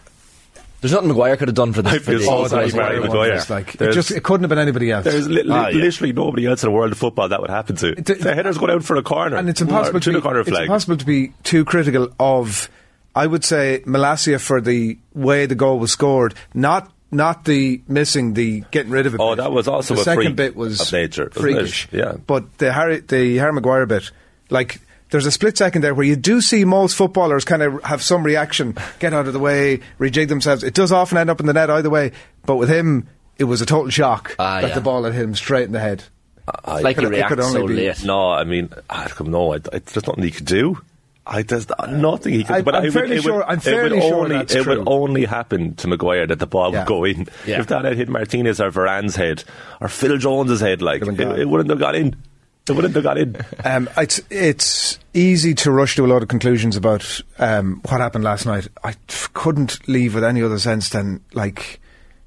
There's 0.81 0.91
nothing 0.91 1.07
Maguire 1.07 1.38
could 1.38 1.47
have 1.47 1.56
done 1.56 1.71
for 1.71 1.81
this. 1.81 1.94
I 1.94 1.97
for 2.00 2.03
feel 2.12 2.19
the, 2.19 2.25
so 2.25 2.44
for 2.44 2.50
sorry 2.50 2.65
the- 2.65 2.71
for 2.71 3.07
Maguire. 3.07 3.31
was 3.36 3.50
like 3.50 3.75
it 3.80 3.94
just 3.94 4.12
it 4.12 4.24
couldn't 4.24 4.44
have 4.44 4.50
been 4.50 4.59
anybody 4.59 4.91
else. 4.91 5.06
There's 5.06 5.30
li- 5.30 5.44
li- 5.44 5.50
Ah, 5.50 5.69
yeah. 5.69 5.77
literally 5.77 6.12
nobody 6.12 6.45
else 6.45 6.62
in 6.62 6.68
the 6.69 6.75
world 6.75 6.92
of 6.92 6.97
football 6.97 7.30
that 7.30 7.39
would 7.39 7.50
happen 7.50 7.77
to. 7.77 7.95
The- 7.95 8.15
the 8.15 8.35
header's 8.35 8.57
going 8.57 8.71
out 8.71 8.83
for 8.83 8.97
a 8.97 9.03
corner, 9.03 9.38
and 9.38 9.47
it's 9.47 9.62
impossible 9.62 10.01
to 10.01 10.03
to 10.03 10.12
the 10.12 10.18
be, 10.18 10.21
corner 10.21 10.42
it's 10.42 10.50
impossible 10.50 10.97
to 10.97 11.06
be 11.06 11.31
too 11.44 11.63
critical 11.63 12.09
of 12.19 12.69
I 13.15 13.25
would 13.25 13.45
say 13.45 13.83
Malacia 13.85 14.39
for 14.42 14.59
the 14.59 14.97
way 15.13 15.45
the 15.45 15.56
goal 15.56 15.80
was 15.80 15.94
scored 15.94 16.33
not 16.53 16.92
not 17.11 17.45
the 17.45 17.81
missing 17.88 18.33
the 18.33 18.63
getting 18.71 18.91
rid 18.91 19.06
of 19.07 19.15
it 19.15 19.19
Oh, 19.19 19.31
bit. 19.35 19.44
that 19.44 19.51
was 19.51 19.67
also 19.67 19.95
the 19.95 20.01
a 20.01 20.03
second 20.03 20.23
freak 20.23 20.35
bit 20.35 20.56
was 20.56 20.79
of 20.81 20.91
nature, 20.94 21.23
wasn't 21.35 21.41
freakish 21.41 21.88
Yeah. 21.91 22.13
but 22.27 22.57
the 22.59 22.71
Harry 22.71 23.00
the 23.00 23.38
Harry 23.38 23.53
Maguire 23.53 23.85
bit 23.85 24.11
like 24.50 24.79
there's 25.09 25.25
a 25.25 25.31
split 25.31 25.57
second 25.57 25.81
there 25.81 25.95
where 25.95 26.06
you 26.06 26.15
do 26.15 26.39
see 26.39 26.65
most 26.65 26.95
footballers 26.95 27.44
kind 27.45 27.63
of 27.63 27.81
have 27.83 28.03
some 28.03 28.21
reaction, 28.23 28.75
get 29.00 29.11
out 29.11 29.25
of 29.25 29.33
the 29.33 29.39
way, 29.39 29.79
rejig 30.00 30.27
themselves. 30.27 30.63
It 30.63 30.75
does 30.75 30.91
often 30.91 31.17
end 31.17 31.31
up 31.31 31.39
in 31.39 31.47
the 31.47 31.53
net 31.53 31.71
either 31.71 31.89
way, 31.89 32.11
but 32.45 32.57
with 32.57 32.69
him, 32.69 33.07
it 33.39 33.45
was 33.45 33.59
a 33.59 33.65
total 33.65 33.89
shock 33.89 34.35
Ah, 34.38 34.61
that 34.61 34.67
yeah. 34.67 34.75
the 34.75 34.81
ball 34.81 35.03
had 35.06 35.13
hit 35.13 35.23
him 35.23 35.33
straight 35.33 35.63
in 35.65 35.71
the 35.71 35.79
head. 35.79 36.03
I- 36.63 36.81
like 36.81 36.97
could- 36.97 37.11
he 37.13 37.19
it 37.19 37.27
could 37.27 37.39
only 37.39 37.59
so 37.61 37.67
be- 37.67 37.73
late. 37.73 38.03
No, 38.06 38.29
I 38.29 38.44
mean, 38.44 38.69
I 38.88 39.07
come 39.07 39.31
no. 39.31 39.53
I, 39.53 39.56
I, 39.57 39.79
there's 39.79 40.06
nothing 40.07 40.23
he 40.23 40.29
could 40.31 40.45
do. 40.45 40.79
I, 41.31 41.43
there's 41.43 41.67
nothing 41.89 42.33
he 42.33 42.43
could. 42.43 42.55
I- 42.55 42.61
but 42.63 42.75
I'm 42.75 42.85
I 42.85 42.89
fairly 42.89 43.15
would- 43.17 43.23
sure- 43.23 43.43
I'm 43.45 43.57
it 43.59 43.63
fairly 43.63 43.97
would 43.97 44.03
sure 44.07 44.23
only, 44.23 44.35
that's 44.37 44.55
It 44.55 44.63
true. 44.63 44.79
would 44.79 44.87
only 44.87 45.25
happen 45.25 45.75
to 45.75 45.87
Maguire 45.87 46.25
that 46.25 46.39
the 46.39 46.47
ball 46.47 46.71
Yeah. 46.73 46.79
would 46.79 46.87
go 46.87 47.03
in. 47.03 47.27
Yeah. 47.45 47.59
If 47.59 47.67
that 47.67 47.85
had 47.85 47.95
hit 47.97 48.09
Martinez 48.09 48.59
or 48.59 48.71
Varane's 48.71 49.15
head 49.15 49.43
or 49.79 49.87
Phil 49.89 50.17
Jones's 50.17 50.59
head, 50.59 50.81
like 50.81 51.03
it, 51.03 51.19
it 51.19 51.47
wouldn't 51.47 51.69
have 51.69 51.79
got 51.79 51.93
in. 51.95 52.15
It 52.67 52.73
wouldn't 52.73 52.93
have 52.95 53.03
got 53.03 53.17
in. 53.17 53.35
Um, 53.63 53.89
it's 53.97 54.21
it's 54.29 54.99
easy 55.13 55.53
to 55.55 55.71
rush 55.71 55.95
to 55.95 56.05
a 56.05 56.07
lot 56.07 56.21
of 56.21 56.27
conclusions 56.29 56.75
about 56.75 57.21
um, 57.39 57.81
what 57.89 57.99
happened 58.01 58.23
last 58.23 58.45
night. 58.45 58.67
I 58.83 58.89
f- 59.07 59.29
couldn't 59.33 59.87
leave 59.87 60.13
with 60.15 60.23
any 60.23 60.41
other 60.43 60.59
sense 60.59 60.89
than 60.89 61.21
like 61.33 61.79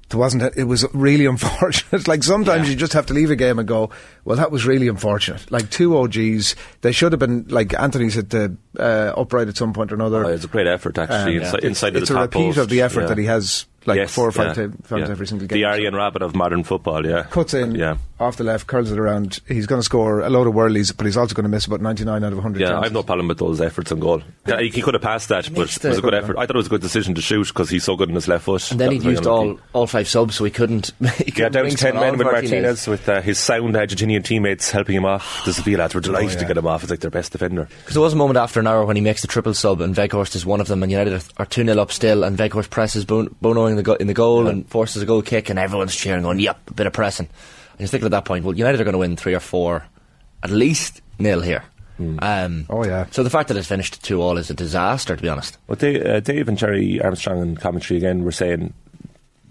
there 0.09 0.19
wasn't. 0.19 0.43
A, 0.43 0.51
it 0.59 0.65
was 0.65 0.85
really 0.93 1.25
unfortunate. 1.33 2.07
like 2.07 2.23
sometimes 2.23 2.65
Yeah. 2.67 2.71
you 2.71 2.75
just 2.77 2.93
have 2.93 3.05
to 3.07 3.13
leave 3.13 3.31
a 3.31 3.35
game 3.35 3.57
and 3.59 3.67
go, 3.67 3.89
well, 4.25 4.37
that 4.37 4.51
was 4.51 4.65
really 4.65 4.87
unfortunate. 4.87 5.49
Like 5.51 5.69
two 5.69 5.97
OGs, 5.97 6.55
they 6.81 6.91
should 6.91 7.11
have 7.13 7.19
been 7.19 7.45
like 7.47 7.73
Antony's 7.79 8.17
at 8.17 8.29
the 8.29 8.55
uh, 8.77 9.13
upright 9.17 9.47
at 9.47 9.57
some 9.57 9.73
point 9.73 9.91
or 9.91 9.95
another. 9.95 10.25
Oh, 10.25 10.29
it's 10.29 10.45
a 10.45 10.47
great 10.47 10.67
effort 10.67 10.97
actually 10.97 11.37
Um, 11.37 11.43
inside, 11.43 11.57
it's- 11.59 11.63
inside 11.69 11.95
it's 11.95 12.09
of 12.09 12.17
a 12.17 12.21
repeat 12.21 12.39
post. 12.47 12.57
of 12.59 12.69
the 12.69 12.81
effort 12.81 13.01
Yeah. 13.01 13.07
that 13.07 13.17
he 13.17 13.25
has 13.25 13.65
like 13.85 13.97
Yes, 13.97 14.13
four 14.15 14.27
or 14.27 14.31
five 14.31 14.55
yeah, 14.57 14.67
times 14.67 14.77
yeah. 14.91 15.09
every 15.09 15.27
single 15.27 15.47
game. 15.47 15.57
The 15.57 15.63
So- 15.63 15.69
Arjen 15.69 15.93
Robben 15.93 16.21
of 16.21 16.35
modern 16.35 16.63
football, 16.63 17.05
yeah. 17.05 17.23
cuts 17.23 17.53
in 17.53 17.75
Yeah. 17.75 17.97
Off 18.23 18.37
the 18.37 18.43
left, 18.43 18.67
curls 18.67 18.91
it 18.91 18.97
around. 18.97 19.39
He's 19.47 19.65
going 19.67 19.79
to 19.79 19.83
score 19.83 20.21
a 20.21 20.29
load 20.29 20.47
of 20.47 20.53
whirlies, 20.53 20.91
but 20.95 21.05
he's 21.05 21.17
also 21.17 21.35
going 21.35 21.43
to 21.43 21.49
miss 21.49 21.65
about 21.65 21.81
99 21.81 22.23
out 22.23 22.31
of 22.31 22.37
100 22.37 22.59
Yeah, 22.61 22.67
chances. 22.69 22.85
I've 22.87 22.93
no 22.93 23.03
problem 23.03 23.27
with 23.27 23.37
those 23.39 23.59
efforts 23.61 23.91
on 23.91 23.99
goal. 23.99 24.21
Yeah, 24.47 24.59
he, 24.61 24.69
he 24.69 24.81
could 24.81 24.93
have 24.93 25.03
passed 25.03 25.29
that, 25.29 25.49
but 25.53 25.75
it 25.75 25.83
was 25.89 25.97
a 25.97 26.01
good 26.01 26.13
effort. 26.13 26.37
I 26.37 26.45
thought 26.45 26.55
it 26.55 26.57
was 26.57 26.67
a 26.67 26.69
good 26.69 26.81
decision 26.81 27.15
to 27.15 27.21
shoot 27.21 27.47
because 27.47 27.69
he's 27.69 27.83
so 27.83 27.95
good 27.95 28.09
in 28.09 28.15
his 28.15 28.27
left 28.27 28.45
foot. 28.45 28.71
And 28.71 28.79
then 28.79 28.89
That 28.89 29.03
he 29.03 29.09
used 29.09 29.27
all, 29.27 29.59
all 29.73 29.87
five 29.87 30.07
subs, 30.07 30.35
so 30.35 30.43
he 30.45 30.51
couldn't. 30.51 30.91
He 31.17 31.25
Yeah, 31.25 31.49
couldn't 31.49 31.51
down 31.53 31.65
to 31.69 31.75
10 31.77 31.95
men 31.95 32.17
with 32.17 32.25
for 32.27 32.31
Martinez, 32.33 32.87
with 32.87 33.07
uh, 33.09 33.21
his 33.21 33.37
sound 33.39 33.75
Argentinian 33.75 34.23
teammates 34.23 34.71
helping 34.71 34.95
him 34.95 35.05
off. 35.05 35.43
The 35.45 35.53
Sevilla 35.53 35.79
lads 35.79 35.93
were 35.95 36.01
delighted 36.01 36.29
Oh, 36.29 36.33
yeah. 36.33 36.39
to 36.39 36.45
get 36.45 36.57
him 36.57 36.67
off. 36.67 36.83
It's 36.83 36.91
like 36.91 36.99
their 37.01 37.11
best 37.11 37.31
defender. 37.33 37.67
Because 37.79 37.93
there 37.95 38.01
was 38.03 38.13
a 38.13 38.15
moment 38.15 38.37
after 38.37 38.59
an 38.59 38.67
hour 38.67 38.85
when 38.85 38.95
he 38.95 39.01
makes 39.01 39.21
the 39.21 39.27
triple 39.27 39.53
sub, 39.53 39.81
and 39.81 39.93
Weghorst 39.95 40.35
is 40.35 40.45
one 40.45 40.61
of 40.61 40.67
them, 40.67 40.81
and 40.83 40.91
United 40.91 41.23
are 41.37 41.45
2 41.45 41.65
0 41.65 41.77
up 41.81 41.91
still, 41.91 42.23
and 42.23 42.37
Weghorst 42.37 42.69
presses 42.69 43.05
Bono 43.05 43.65
in 43.65 43.75
the, 43.75 43.83
go- 43.83 43.95
in 43.95 44.07
the 44.07 44.13
goal 44.13 44.47
and 44.47 44.67
forces 44.69 45.01
a 45.01 45.05
goal 45.05 45.21
kick, 45.21 45.49
and 45.49 45.59
everyone's 45.59 45.95
cheering, 45.95 46.23
going, 46.23 46.39
yep, 46.39 46.59
a 46.69 46.73
bit 46.73 46.87
of 46.87 46.93
pressing. 46.93 47.27
And 47.73 47.81
you're 47.81 47.87
thinking 47.87 48.05
at 48.05 48.11
that 48.11 48.25
point, 48.25 48.45
well, 48.45 48.55
United 48.55 48.79
are 48.79 48.83
going 48.83 48.93
to 48.93 48.99
win 48.99 49.15
3 49.15 49.33
or 49.35 49.39
4, 49.39 49.85
at 50.43 50.49
least 50.49 51.01
nil 51.19 51.41
here. 51.41 51.63
Um, 52.19 52.65
Oh, 52.69 52.83
yeah. 52.83 53.05
So 53.11 53.23
the 53.23 53.29
fact 53.29 53.47
that 53.49 53.57
it's 53.57 53.67
finished 53.67 54.03
2 54.03 54.21
all 54.21 54.37
is 54.37 54.49
a 54.49 54.53
disaster, 54.53 55.15
to 55.15 55.21
be 55.21 55.29
honest. 55.29 55.57
But 55.67 55.79
they, 55.79 56.01
uh, 56.03 56.19
Dave 56.19 56.47
and 56.49 56.57
Gerry 56.57 56.99
Armstrong 57.01 57.41
in 57.41 57.55
commentary 57.57 57.97
again 57.97 58.23
were 58.23 58.31
saying 58.31 58.73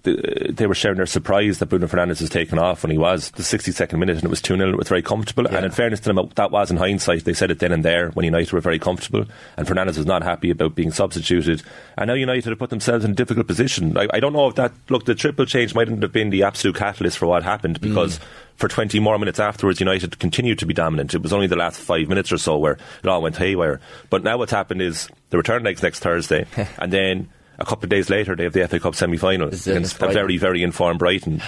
th- 0.04 0.18
they 0.50 0.66
were 0.66 0.74
sharing 0.74 0.96
their 0.96 1.06
surprise 1.06 1.58
that 1.58 1.66
Bruno 1.66 1.86
Fernandes 1.86 2.20
was 2.20 2.30
taken 2.30 2.58
off 2.58 2.82
when 2.82 2.90
he 2.90 2.98
was 2.98 3.30
the 3.32 3.42
62nd 3.42 3.98
minute 3.98 4.16
and 4.16 4.24
it 4.24 4.30
was 4.30 4.42
2 4.42 4.56
0 4.56 4.70
it 4.70 4.76
was 4.76 4.88
very 4.88 5.02
comfortable. 5.02 5.46
And 5.46 5.64
in 5.64 5.70
fairness 5.70 6.00
to 6.00 6.12
them, 6.12 6.28
that 6.34 6.50
was 6.50 6.70
in 6.70 6.76
hindsight. 6.76 7.24
They 7.24 7.34
said 7.34 7.50
it 7.50 7.58
then 7.58 7.72
and 7.72 7.84
there 7.84 8.10
when 8.10 8.24
United 8.24 8.52
were 8.52 8.60
very 8.60 8.78
comfortable 8.78 9.24
and 9.56 9.66
Fernandes 9.66 9.96
was 9.96 10.06
not 10.06 10.22
happy 10.22 10.50
about 10.50 10.74
being 10.74 10.92
substituted. 10.92 11.62
And 11.96 12.08
now 12.08 12.14
United 12.14 12.50
have 12.50 12.58
put 12.58 12.70
themselves 12.70 13.04
in 13.04 13.12
a 13.12 13.14
difficult 13.14 13.46
position. 13.46 13.96
I, 13.96 14.08
I 14.12 14.20
don't 14.20 14.32
know 14.32 14.48
if 14.48 14.56
that, 14.56 14.72
look, 14.88 15.04
the 15.04 15.14
triple 15.14 15.46
change 15.46 15.74
mightn't 15.74 16.02
have 16.02 16.12
been 16.12 16.30
the 16.30 16.42
absolute 16.42 16.76
catalyst 16.76 17.18
for 17.18 17.26
what 17.26 17.42
happened 17.42 17.80
mm. 17.80 17.82
because. 17.82 18.20
For 18.56 18.68
20 18.68 19.00
more 19.00 19.18
minutes 19.18 19.40
afterwards, 19.40 19.80
United 19.80 20.18
continued 20.18 20.58
to 20.58 20.66
be 20.66 20.74
dominant. 20.74 21.14
It 21.14 21.22
was 21.22 21.32
only 21.32 21.46
the 21.46 21.56
last 21.56 21.80
five 21.80 22.06
minutes 22.06 22.30
or 22.30 22.36
so 22.36 22.58
where 22.58 22.76
it 23.02 23.08
all 23.08 23.22
went 23.22 23.36
haywire. 23.36 23.80
But 24.10 24.22
now 24.22 24.36
what's 24.36 24.52
happened 24.52 24.82
is 24.82 25.08
the 25.30 25.38
return 25.38 25.64
legs 25.64 25.82
next 25.82 26.00
Thursday, 26.00 26.46
and 26.78 26.92
then 26.92 27.28
a 27.62 27.64
couple 27.64 27.84
of 27.86 27.90
days 27.90 28.10
later 28.10 28.36
they 28.36 28.44
have 28.44 28.52
the 28.52 28.66
FA 28.68 28.78
Cup 28.80 28.94
semi-final 28.94 29.48
This 29.50 29.60
is 29.62 29.66
in 29.68 29.76
against 29.78 30.02
a 30.02 30.08
very, 30.08 30.36
very 30.36 30.62
informed 30.62 30.98
Brighton. 30.98 31.42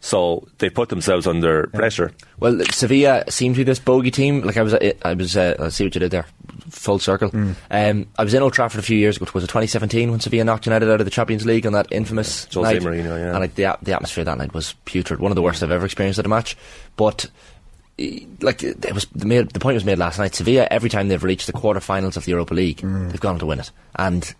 So 0.00 0.46
they 0.58 0.70
put 0.70 0.90
themselves 0.90 1.26
under 1.26 1.66
pressure. 1.68 2.12
Well, 2.38 2.60
Sevilla 2.70 3.24
seemed 3.28 3.56
to 3.56 3.60
be 3.60 3.64
this 3.64 3.80
bogey 3.80 4.12
team. 4.12 4.42
Like 4.42 4.56
I 4.56 4.62
was, 4.62 4.72
I 4.74 5.14
was. 5.14 5.36
Uh, 5.36 5.56
I 5.58 5.68
see 5.70 5.84
what 5.84 5.94
you 5.94 5.98
did 5.98 6.12
there. 6.12 6.26
Full 6.70 7.00
circle. 7.00 7.30
Mm. 7.30 7.56
Um, 7.70 8.06
I 8.16 8.22
was 8.22 8.32
in 8.32 8.40
Old 8.42 8.52
Trafford 8.52 8.78
a 8.78 8.82
few 8.82 8.96
years 8.96 9.16
ago. 9.16 9.26
Was 9.34 9.42
it 9.42 9.48
2017 9.48 10.12
when 10.12 10.20
Sevilla 10.20 10.44
knocked 10.44 10.66
United 10.66 10.88
out 10.88 11.00
of 11.00 11.04
the 11.04 11.10
Champions 11.10 11.44
League 11.44 11.66
on 11.66 11.72
that 11.72 11.88
infamous 11.90 12.46
Jose 12.54 12.74
night? 12.74 12.80
Mourinho, 12.82 13.18
yeah. 13.18 13.30
And 13.30 13.40
like 13.40 13.56
the 13.56 13.76
the 13.82 13.92
atmosphere 13.92 14.22
that 14.22 14.38
night 14.38 14.54
was 14.54 14.74
putrid. 14.84 15.18
One 15.18 15.32
of 15.32 15.36
the 15.36 15.42
worst 15.42 15.64
I've 15.64 15.72
ever 15.72 15.84
experienced 15.86 16.20
at 16.20 16.26
a 16.26 16.28
match. 16.28 16.56
But 16.96 17.26
like 18.40 18.62
it 18.62 18.94
was 18.94 19.06
the, 19.06 19.26
made, 19.26 19.50
the 19.50 19.58
point 19.58 19.74
was 19.74 19.84
made 19.84 19.98
last 19.98 20.20
night. 20.20 20.32
Sevilla 20.36 20.68
every 20.70 20.90
time 20.90 21.08
they've 21.08 21.24
reached 21.24 21.48
the 21.48 21.52
quarterfinals 21.52 22.16
of 22.16 22.24
the 22.24 22.30
Europa 22.30 22.54
League, 22.54 22.78
Mm. 22.82 23.10
they've 23.10 23.20
gone 23.20 23.34
on 23.34 23.40
to 23.40 23.46
win 23.46 23.58
it. 23.58 23.72
And 23.96 24.32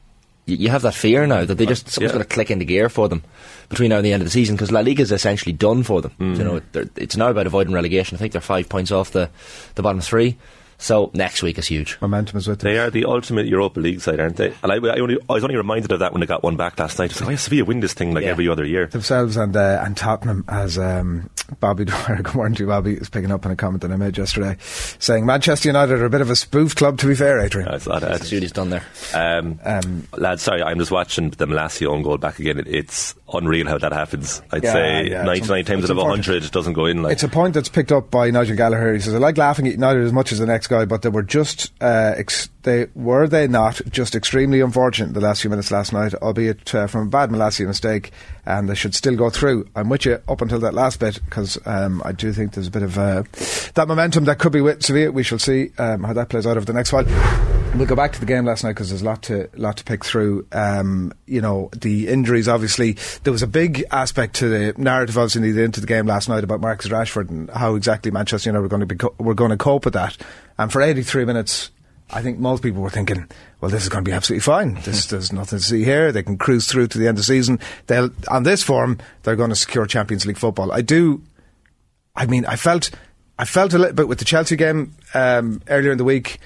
y- 0.48 0.54
you 0.54 0.68
have 0.70 0.82
that 0.82 0.94
fear 0.94 1.26
now 1.26 1.44
that 1.44 1.54
they 1.56 1.66
just 1.66 1.88
something's 1.88 2.10
Yeah. 2.10 2.16
going 2.16 2.26
to 2.28 2.34
click 2.34 2.50
into 2.50 2.64
gear 2.64 2.88
for 2.88 3.08
them 3.08 3.22
between 3.68 3.90
now 3.90 3.96
and 3.96 4.04
the 4.06 4.12
end 4.12 4.22
of 4.22 4.26
the 4.26 4.30
season 4.32 4.56
because 4.56 4.72
La 4.72 4.80
Liga 4.80 5.02
is 5.02 5.12
essentially 5.12 5.52
done 5.52 5.82
for 5.82 6.00
them. 6.00 6.12
Mm. 6.18 6.38
You 6.38 6.44
know, 6.44 6.60
it's 6.96 7.16
now 7.16 7.28
about 7.28 7.46
avoiding 7.46 7.72
relegation. 7.74 8.16
I 8.16 8.18
think 8.18 8.32
they're 8.32 8.40
five 8.40 8.68
points 8.68 8.90
off 8.90 9.10
the 9.12 9.28
the 9.76 9.82
bottom 9.82 10.00
three. 10.00 10.36
So 10.80 11.10
next 11.12 11.42
week 11.42 11.58
is 11.58 11.66
huge. 11.66 11.98
Momentum 12.00 12.38
is 12.38 12.46
with 12.46 12.60
them. 12.60 12.72
They 12.72 12.78
are 12.78 12.88
the 12.88 13.04
ultimate 13.04 13.46
Europa 13.46 13.80
League 13.80 14.00
side, 14.00 14.20
aren't 14.20 14.36
they? 14.36 14.54
And 14.62 14.70
I, 14.70 14.76
I, 14.76 15.00
only, 15.00 15.18
I 15.28 15.32
was 15.32 15.42
only 15.42 15.56
reminded 15.56 15.90
of 15.90 15.98
that 15.98 16.12
when 16.12 16.20
they 16.20 16.26
got 16.26 16.44
one 16.44 16.56
back 16.56 16.78
last 16.78 16.98
night. 17.00 17.10
I 17.10 17.14
was 17.14 17.20
like, 17.20 17.28
oh, 17.28 17.30
yeah, 17.32 17.36
Sevilla 17.36 17.64
win 17.64 17.80
this 17.80 17.94
thing 17.94 18.14
like 18.14 18.22
Yeah. 18.24 18.30
every 18.30 18.48
other 18.48 18.64
year. 18.64 18.86
themselves 18.86 19.36
and 19.36 19.56
uh, 19.56 19.82
and 19.84 19.96
Tottenham 19.96 20.44
as 20.48 20.78
um, 20.78 21.30
Bobby 21.58 21.84
Dwyer, 21.86 22.22
good 22.22 22.34
morning 22.34 22.54
to 22.56 22.62
you, 22.62 22.68
Bobby, 22.68 22.94
is 22.94 23.08
picking 23.08 23.32
up 23.32 23.44
on 23.44 23.50
a 23.50 23.56
comment 23.56 23.82
that 23.82 23.90
I 23.90 23.96
made 23.96 24.16
yesterday, 24.16 24.56
saying 24.60 25.26
Manchester 25.26 25.68
United 25.68 25.94
are 26.00 26.04
a 26.04 26.10
bit 26.10 26.20
of 26.20 26.30
a 26.30 26.36
spoof 26.36 26.76
club. 26.76 26.96
To 26.98 27.08
be 27.08 27.16
fair, 27.16 27.40
Adrian, 27.40 27.68
That's, 27.70 27.84
that, 27.86 28.00
That's 28.00 28.18
that's, 28.20 28.32
what 28.32 28.42
he's 28.42 28.52
done 28.52 28.70
there. 28.70 28.84
um, 29.14 29.58
Um, 29.64 30.06
lads, 30.16 30.42
sorry, 30.42 30.62
I'm 30.62 30.78
just 30.78 30.92
watching 30.92 31.30
the 31.30 31.46
Malacia 31.46 31.86
own 31.88 32.02
goal 32.02 32.18
back 32.18 32.38
again. 32.38 32.60
It, 32.60 32.68
it's 32.68 33.16
unreal 33.34 33.66
how 33.66 33.78
that 33.78 33.92
happens. 33.92 34.42
I'd 34.52 34.62
Yeah, 34.62 34.72
say 34.72 35.10
yeah, 35.10 35.22
99 35.24 35.64
times 35.64 35.84
out 35.84 35.90
of 35.90 35.98
important. 35.98 36.26
100 36.26 36.44
it 36.44 36.52
doesn't 36.52 36.72
go 36.74 36.86
in. 36.86 37.02
Like 37.02 37.14
It's 37.14 37.24
a 37.24 37.28
point 37.28 37.54
that's 37.54 37.68
picked 37.68 37.90
up 37.90 38.12
by 38.12 38.30
Nigel 38.30 38.56
Gallagher. 38.56 38.94
He 38.94 39.00
says, 39.00 39.12
"I 39.14 39.18
like 39.18 39.36
laughing 39.36 39.66
at 39.66 39.72
United 39.72 40.04
as 40.04 40.12
much 40.12 40.30
as 40.32 40.38
the 40.38 40.46
next 40.46 40.67
guy, 40.68 40.84
but 40.84 41.02
they 41.02 41.08
were 41.08 41.22
just 41.22 41.72
uh, 41.80 42.14
ex- 42.16 42.48
they 42.62 42.86
were 42.94 43.26
they 43.26 43.48
not 43.48 43.80
just 43.90 44.14
extremely 44.14 44.60
unfortunate 44.60 45.14
the 45.14 45.20
last 45.20 45.40
few 45.40 45.50
minutes 45.50 45.70
last 45.70 45.92
night, 45.92 46.14
albeit 46.14 46.74
uh, 46.74 46.86
from 46.86 47.08
a 47.08 47.10
bad 47.10 47.30
Malacia 47.30 47.66
mistake, 47.66 48.12
and 48.46 48.68
they 48.68 48.74
should 48.74 48.94
still 48.94 49.16
go 49.16 49.30
through. 49.30 49.68
I'm 49.74 49.88
with 49.88 50.04
you 50.04 50.20
up 50.28 50.40
until 50.40 50.60
that 50.60 50.74
last 50.74 51.00
bit 51.00 51.20
because 51.24 51.58
um, 51.66 52.02
I 52.04 52.12
do 52.12 52.32
think 52.32 52.52
there's 52.52 52.68
a 52.68 52.70
bit 52.70 52.82
of 52.82 52.98
uh, 52.98 53.22
that 53.74 53.88
momentum 53.88 54.24
that 54.24 54.38
could 54.38 54.52
be 54.52 54.60
with 54.60 54.82
Sevilla. 54.82 55.10
We 55.10 55.22
shall 55.22 55.38
see 55.38 55.72
um, 55.78 56.04
how 56.04 56.12
that 56.12 56.28
plays 56.28 56.46
out 56.46 56.56
over 56.56 56.66
the 56.66 56.72
next 56.72 56.92
while. 56.92 57.57
We'll 57.76 57.86
go 57.86 57.94
back 57.94 58.12
to 58.14 58.20
the 58.20 58.26
game 58.26 58.44
last 58.44 58.64
night 58.64 58.70
because 58.70 58.88
there's 58.88 59.02
a 59.02 59.04
lot 59.04 59.22
to 59.24 59.48
lot 59.54 59.76
to 59.76 59.84
pick 59.84 60.04
through. 60.04 60.46
Um, 60.50 61.12
you 61.26 61.40
know, 61.40 61.70
the 61.76 62.08
injuries. 62.08 62.48
Obviously, 62.48 62.96
there 63.22 63.32
was 63.32 63.42
a 63.42 63.46
big 63.46 63.84
aspect 63.92 64.34
to 64.36 64.48
the 64.48 64.74
narrative, 64.76 65.16
obviously, 65.16 65.42
leading 65.42 65.66
into 65.66 65.80
the 65.80 65.86
game 65.86 66.06
last 66.06 66.28
night 66.28 66.42
about 66.42 66.60
Marcus 66.60 66.90
Rashford 66.90 67.28
and 67.28 67.48
how 67.50 67.76
exactly 67.76 68.10
Manchester 68.10 68.50
United 68.50 68.62
were 68.62 68.68
going 68.68 68.80
to 68.80 68.86
be 68.86 68.96
co- 68.96 69.14
were 69.18 69.34
going 69.34 69.50
to 69.50 69.56
cope 69.56 69.84
with 69.84 69.94
that. 69.94 70.16
And 70.58 70.72
for 70.72 70.82
83 70.82 71.24
minutes, 71.24 71.70
I 72.10 72.20
think 72.20 72.38
most 72.38 72.62
people 72.62 72.82
were 72.82 72.90
thinking, 72.90 73.28
well, 73.60 73.70
this 73.70 73.84
is 73.84 73.88
going 73.88 74.04
to 74.04 74.08
be 74.08 74.14
absolutely 74.14 74.42
fine. 74.42 74.74
This, 74.82 75.06
there's 75.10 75.32
nothing 75.32 75.60
to 75.60 75.64
see 75.64 75.84
here. 75.84 76.10
They 76.10 76.24
can 76.24 76.36
cruise 76.36 76.66
through 76.66 76.88
to 76.88 76.98
the 76.98 77.06
end 77.06 77.18
of 77.18 77.22
the 77.22 77.24
season. 77.24 77.60
They'll 77.86 78.10
on 78.28 78.42
this 78.42 78.62
form, 78.62 78.98
they're 79.22 79.36
going 79.36 79.50
to 79.50 79.56
secure 79.56 79.86
Champions 79.86 80.26
League 80.26 80.38
football. 80.38 80.72
I 80.72 80.80
do. 80.80 81.22
I 82.16 82.26
mean, 82.26 82.44
I 82.46 82.56
felt. 82.56 82.90
I 83.40 83.44
felt 83.44 83.72
a 83.72 83.78
little 83.78 83.94
bit 83.94 84.08
with 84.08 84.18
the 84.18 84.24
Chelsea 84.24 84.56
game 84.56 84.96
um, 85.14 85.62
earlier 85.68 85.92
in 85.92 85.98
the 85.98 86.04
week. 86.04 86.40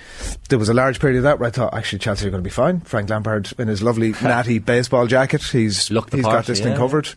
There 0.51 0.59
was 0.59 0.69
a 0.69 0.75
large 0.75 1.01
period 1.01 1.17
of 1.17 1.23
that 1.23 1.39
where 1.39 1.47
I 1.49 1.51
thought 1.51 1.73
actually 1.73 2.01
Chelsea 2.01 2.27
are 2.27 2.31
going 2.31 2.43
to 2.43 2.47
be 2.47 2.53
fine. 2.53 2.81
Frank 2.81 3.09
Lampard 3.09 3.51
in 3.59 3.67
his 3.67 3.83
lovely 3.83 4.13
natty 4.23 4.59
baseball 4.59 5.07
jacket, 5.07 5.43
he's 5.43 5.89
he's 5.89 5.99
part, 5.99 6.23
got 6.23 6.47
this 6.47 6.61
thing 6.61 6.77
covered, 6.77 7.09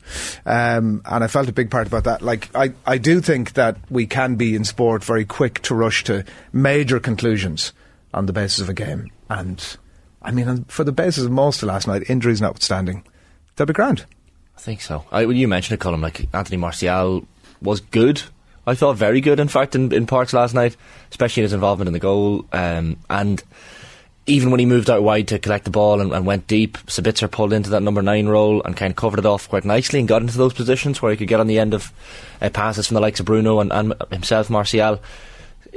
um, 0.46 1.01
and 1.05 1.24
I 1.24 1.27
felt 1.27 1.50
a 1.50 1.53
big 1.53 1.70
part 1.70 1.88
about 1.88 2.05
that. 2.05 2.22
Like 2.22 2.50
I, 2.55 2.72
I 2.86 2.98
do 2.98 3.20
think 3.20 3.53
that 3.53 3.77
we 3.89 4.08
can 4.08 4.36
be 4.36 4.55
in 4.55 4.63
sport 4.63 5.03
very 5.03 5.25
quick 5.25 5.62
to 5.63 5.75
rush 5.75 6.05
to 6.05 6.24
major 6.53 7.01
conclusions 7.01 7.74
on 8.13 8.27
the 8.27 8.34
basis 8.34 8.62
of 8.62 8.70
a 8.70 8.74
game, 8.74 9.12
and 9.29 9.77
I 10.22 10.32
mean 10.32 10.63
for 10.70 10.86
the 10.86 10.94
basis 10.94 11.25
of 11.25 11.32
most 11.32 11.62
of 11.62 11.67
last 11.67 11.86
night, 11.86 12.10
injuries 12.10 12.39
notwithstanding, 12.39 13.03
they'll 13.58 13.67
be 13.67 13.74
grand. 13.74 14.05
I 14.55 14.62
think 14.62 14.79
so. 14.79 15.03
I, 15.12 15.25
when 15.25 15.36
you 15.36 15.50
mentioned 15.50 15.82
it, 15.82 15.84
Colm, 15.84 16.01
like 16.01 16.34
Anthony 16.34 16.55
Martial 16.55 17.27
was 17.62 17.82
good. 17.82 18.24
I 18.67 18.75
thought 18.75 18.95
very 18.95 19.22
good, 19.22 19.39
in 19.39 19.48
fact, 19.48 19.75
in, 19.75 19.91
in 19.93 20.07
parts 20.07 20.34
last 20.34 20.53
night, 20.53 20.75
especially 21.12 21.41
in 21.41 21.45
his 21.45 21.53
involvement 21.53 21.88
in 21.88 21.93
the 21.93 22.00
goal. 22.00 22.45
Um, 22.51 22.98
and 23.10 23.43
even 24.27 24.50
when 24.50 24.60
he 24.60 24.65
moved 24.65 24.89
out 24.89 25.03
wide 25.03 25.27
to 25.27 25.39
collect 25.39 25.65
the 25.65 25.72
ball 25.72 26.01
and, 26.01 26.12
and 26.12 26.25
went 26.25 26.48
deep, 26.48 26.77
Sabitzer 26.88 27.29
pulled 27.29 27.53
into 27.53 27.69
that 27.72 27.84
number 27.84 28.01
nine 28.01 28.27
role 28.27 28.63
and 28.63 28.75
kind 28.75 28.91
of 28.91 28.98
covered 28.98 29.19
it 29.19 29.25
off 29.25 29.48
quite 29.50 29.65
nicely 29.65 30.00
and 30.00 30.07
got 30.07 30.22
into 30.22 30.38
those 30.38 30.53
positions 30.53 31.01
where 31.01 31.12
he 31.12 31.17
could 31.17 31.27
get 31.27 31.39
on 31.39 31.48
the 31.48 31.60
end 31.60 31.74
of 31.74 31.93
uh, 32.41 32.50
passes 32.50 32.88
from 32.88 32.95
the 32.95 33.01
likes 33.01 33.19
of 33.19 33.27
Bruno 33.27 33.60
and, 33.60 33.72
and 33.72 33.93
himself, 34.12 34.50
Martial. 34.50 35.00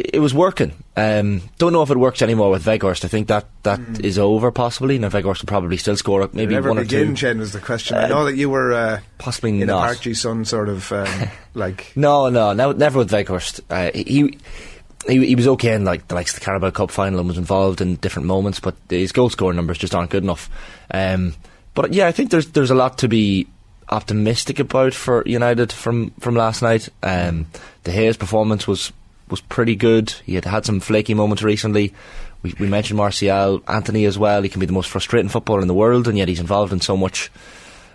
It 0.01 0.21
was 0.21 0.33
working. 0.33 0.73
Um, 0.97 1.43
don't 1.59 1.73
know 1.73 1.83
if 1.83 1.91
it 1.91 1.97
works 1.97 2.23
anymore 2.23 2.51
with 2.51 2.65
Weghorst. 2.65 3.05
I 3.05 3.09
think 3.09 3.27
that 3.29 3.47
that 3.65 3.81
is 4.05 4.17
over 4.17 4.53
possibly. 4.53 4.97
Now 4.97 5.09
Weghorst 5.09 5.43
will 5.43 5.49
probably 5.49 5.77
still 5.77 5.97
score 5.97 6.31
maybe 6.33 6.55
Never 6.55 6.69
one 6.69 6.79
or 6.79 6.83
begin, 6.83 7.09
two. 7.09 7.15
Chen 7.17 7.39
was 7.41 7.53
the 7.53 7.59
question. 7.59 7.97
I 7.97 8.07
know 8.07 8.25
that 8.25 8.37
you 8.37 8.49
were 8.49 8.73
uh, 8.73 9.01
Possibly 9.19 9.61
in 9.61 9.67
not. 9.67 9.83
a 9.83 9.87
Park 9.87 10.01
Ji-sung 10.01 10.45
sort 10.45 10.69
of 10.69 10.93
um, 10.93 11.09
like. 11.55 11.93
No, 11.97 12.29
no, 12.29 12.53
no 12.53 12.71
never 12.71 12.99
with 12.99 13.11
Weghorst. 13.11 13.61
Uh, 13.69 13.91
he, 13.93 14.39
he 15.09 15.27
he 15.27 15.35
was 15.35 15.49
okay 15.49 15.75
in 15.75 15.85
like 15.85 16.07
the 16.07 16.15
likes 16.15 16.33
of 16.33 16.39
the 16.39 16.45
Carabao 16.45 16.71
Cup 16.71 16.93
final 16.93 17.19
and 17.19 17.27
was 17.27 17.39
involved 17.39 17.81
in 17.81 17.97
different 17.97 18.27
moments, 18.27 18.61
but 18.61 18.77
his 18.89 19.11
goal 19.11 19.31
scoring 19.31 19.57
numbers 19.57 19.79
just 19.79 19.97
aren't 19.97 20.11
good 20.11 20.23
enough. 20.23 20.49
Um, 20.93 21.35
but 21.75 21.93
yeah, 21.93 22.07
I 22.07 22.13
think 22.13 22.31
there's 22.31 22.49
there's 22.51 22.71
a 22.71 22.77
lot 22.77 22.99
to 22.99 23.09
be 23.09 23.49
optimistic 23.89 24.61
about 24.61 24.95
for 24.95 25.25
United 25.27 25.73
from 25.73 26.11
from 26.21 26.37
last 26.37 26.63
night. 26.63 26.89
Um, 27.03 27.47
De 27.83 27.91
Gea's 27.91 28.17
performance 28.17 28.69
was 28.69 28.93
was 29.31 29.41
pretty 29.41 29.77
good. 29.77 30.11
He 30.25 30.35
had 30.35 30.45
had 30.45 30.65
some 30.65 30.81
flaky 30.81 31.15
moments 31.15 31.43
recently. 31.43 31.95
We, 32.43 32.55
we 32.59 32.69
mentioned 32.69 32.97
Martial, 32.97 33.63
Antony 33.67 34.05
as 34.05 34.19
well. 34.19 34.43
He 34.43 34.49
can 34.49 34.61
be 34.61 34.67
the 34.67 34.73
most 34.73 34.89
frustrating 34.91 35.29
footballer 35.29 35.61
in 35.61 35.69
the 35.69 35.75
world, 35.75 36.09
and 36.09 36.17
yet 36.17 36.29
he's 36.29 36.41
involved 36.41 36.73
in 36.73 36.81
so 36.81 36.97
much 36.97 37.31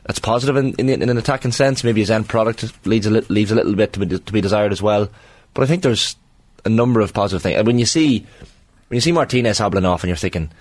that's 0.05 0.19
positive 0.19 0.57
in, 0.57 0.73
in, 0.75 0.89
in 0.89 1.09
an 1.09 1.17
attacking 1.17 1.51
sense. 1.51 1.83
Maybe 1.83 2.01
his 2.01 2.11
end 2.11 2.27
product 2.27 2.85
leaves 2.85 3.05
a, 3.05 3.11
li- 3.11 3.25
leaves 3.29 3.51
a 3.51 3.55
little 3.55 3.75
bit 3.75 3.93
to 3.93 4.05
be, 4.05 4.19
to 4.19 4.33
be 4.33 4.41
desired 4.41 4.71
as 4.71 4.81
well. 4.81 5.09
But 5.53 5.63
I 5.63 5.65
think 5.65 5.83
there's 5.83 6.15
a 6.65 6.69
number 6.69 6.99
of 6.99 7.13
positive 7.13 7.41
things. 7.41 7.57
And 7.57 7.67
when 7.67 7.79
you 7.79 7.85
see 7.85 8.25
when 8.87 8.97
you 8.97 9.01
see 9.01 9.11
Martinez 9.11 9.57
hobbling 9.57 9.85
off, 9.85 10.03
and 10.03 10.09
you're 10.09 10.17
thinking, 10.17 10.51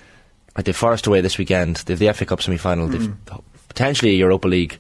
like 0.57 0.65
they've 0.65 0.77
Forest 0.77 1.07
away 1.07 1.21
this 1.21 1.39
weekend, 1.39 1.77
they've 1.77 1.99
the 1.99 2.13
FA 2.13 2.25
Cup 2.25 2.41
semi 2.41 2.57
final, 2.57 2.89
they've 2.89 3.07
hmm. 3.07 3.37
potentially 3.69 4.13
a 4.13 4.15
Europa 4.15 4.49
League 4.49 4.79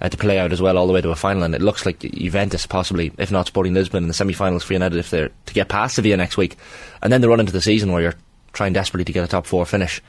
uh, 0.00 0.08
to 0.08 0.16
play 0.16 0.38
out 0.38 0.52
as 0.52 0.62
well, 0.62 0.78
all 0.78 0.86
the 0.86 0.92
way 0.92 1.00
to 1.00 1.10
a 1.10 1.16
final. 1.16 1.42
And 1.42 1.54
it 1.54 1.62
looks 1.62 1.84
like 1.84 2.00
Juventus 2.00 2.66
possibly, 2.66 3.12
if 3.18 3.30
not 3.30 3.46
Sporting 3.46 3.74
Lisbon, 3.74 4.04
in 4.04 4.08
the 4.08 4.14
semi-finals 4.14 4.64
for 4.64 4.72
United 4.72 4.98
if 4.98 5.10
they're 5.10 5.30
to 5.46 5.54
get 5.54 5.68
past 5.68 5.96
Sevilla 5.96 6.16
next 6.16 6.36
week, 6.36 6.56
and 7.02 7.12
then 7.12 7.20
they 7.20 7.28
run 7.28 7.40
into 7.40 7.52
the 7.52 7.60
season 7.60 7.92
where 7.92 8.02
you're 8.02 8.14
trying 8.52 8.72
desperately 8.72 9.04
to 9.04 9.12
get 9.12 9.24
a 9.24 9.28
top 9.28 9.46
four 9.46 9.66
finish. 9.66 10.02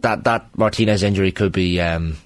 That 0.00 0.24
that 0.24 0.46
Martinez 0.56 1.02
injury 1.02 1.32
could 1.32 1.52
be. 1.52 1.80
Um, 1.80 2.16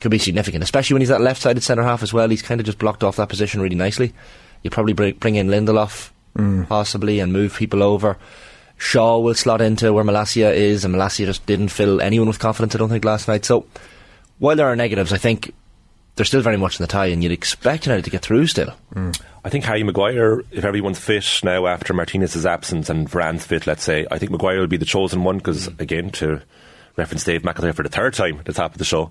could 0.00 0.10
be 0.10 0.18
significant, 0.18 0.62
especially 0.62 0.92
when 0.92 1.00
he's 1.00 1.08
that 1.08 1.22
left-sided 1.22 1.62
centre 1.62 1.82
half 1.82 2.02
as 2.02 2.12
well. 2.12 2.28
He's 2.28 2.42
kind 2.42 2.60
of 2.60 2.66
just 2.66 2.78
blocked 2.78 3.02
off 3.02 3.16
that 3.16 3.30
position 3.30 3.62
really 3.62 3.76
nicely. 3.76 4.12
You 4.62 4.68
probably 4.68 4.92
bring, 4.92 5.14
bring 5.14 5.36
in 5.36 5.48
Lindelof 5.48 6.10
possibly 6.68 7.20
and 7.20 7.32
move 7.32 7.56
people 7.56 7.82
over. 7.82 8.18
Shaw 8.76 9.18
will 9.20 9.34
slot 9.34 9.62
into 9.62 9.94
where 9.94 10.04
Malacia 10.04 10.52
is, 10.52 10.84
and 10.84 10.94
Malacia 10.94 11.24
just 11.24 11.46
didn't 11.46 11.68
fill 11.68 12.02
anyone 12.02 12.28
with 12.28 12.38
confidence. 12.38 12.74
I 12.74 12.78
don't 12.78 12.90
think 12.90 13.04
last 13.04 13.28
night. 13.28 13.46
So 13.46 13.66
while 14.38 14.56
there 14.56 14.66
are 14.66 14.76
negatives, 14.76 15.12
I 15.12 15.16
think 15.16 15.54
they're 16.16 16.24
still 16.24 16.42
very 16.42 16.56
much 16.56 16.78
in 16.78 16.84
the 16.84 16.88
tie, 16.88 17.06
and 17.06 17.22
you'd 17.22 17.32
expect 17.32 17.86
United 17.86 18.04
to 18.04 18.10
get 18.10 18.22
through 18.22 18.46
still. 18.46 18.72
I 19.44 19.50
think 19.50 19.64
Harry 19.64 19.82
Maguire, 19.82 20.40
if 20.52 20.64
everyone's 20.64 20.98
fit 20.98 21.40
now 21.42 21.66
after 21.66 21.92
Martinez's 21.92 22.46
absence 22.46 22.88
and 22.88 23.08
Varane's 23.08 23.44
fit, 23.44 23.66
let's 23.66 23.82
say, 23.82 24.06
I 24.10 24.18
think 24.18 24.30
Maguire 24.30 24.60
will 24.60 24.66
be 24.66 24.76
the 24.76 24.84
chosen 24.84 25.24
one 25.24 25.38
because, 25.38 25.66
again, 25.78 26.10
to 26.12 26.40
reference 26.96 27.24
Dave 27.24 27.42
McIntyre 27.42 27.74
for 27.74 27.82
the 27.82 27.88
third 27.88 28.14
time 28.14 28.38
at 28.38 28.44
the 28.44 28.52
top 28.52 28.72
of 28.72 28.78
the 28.78 28.84
show, 28.84 29.10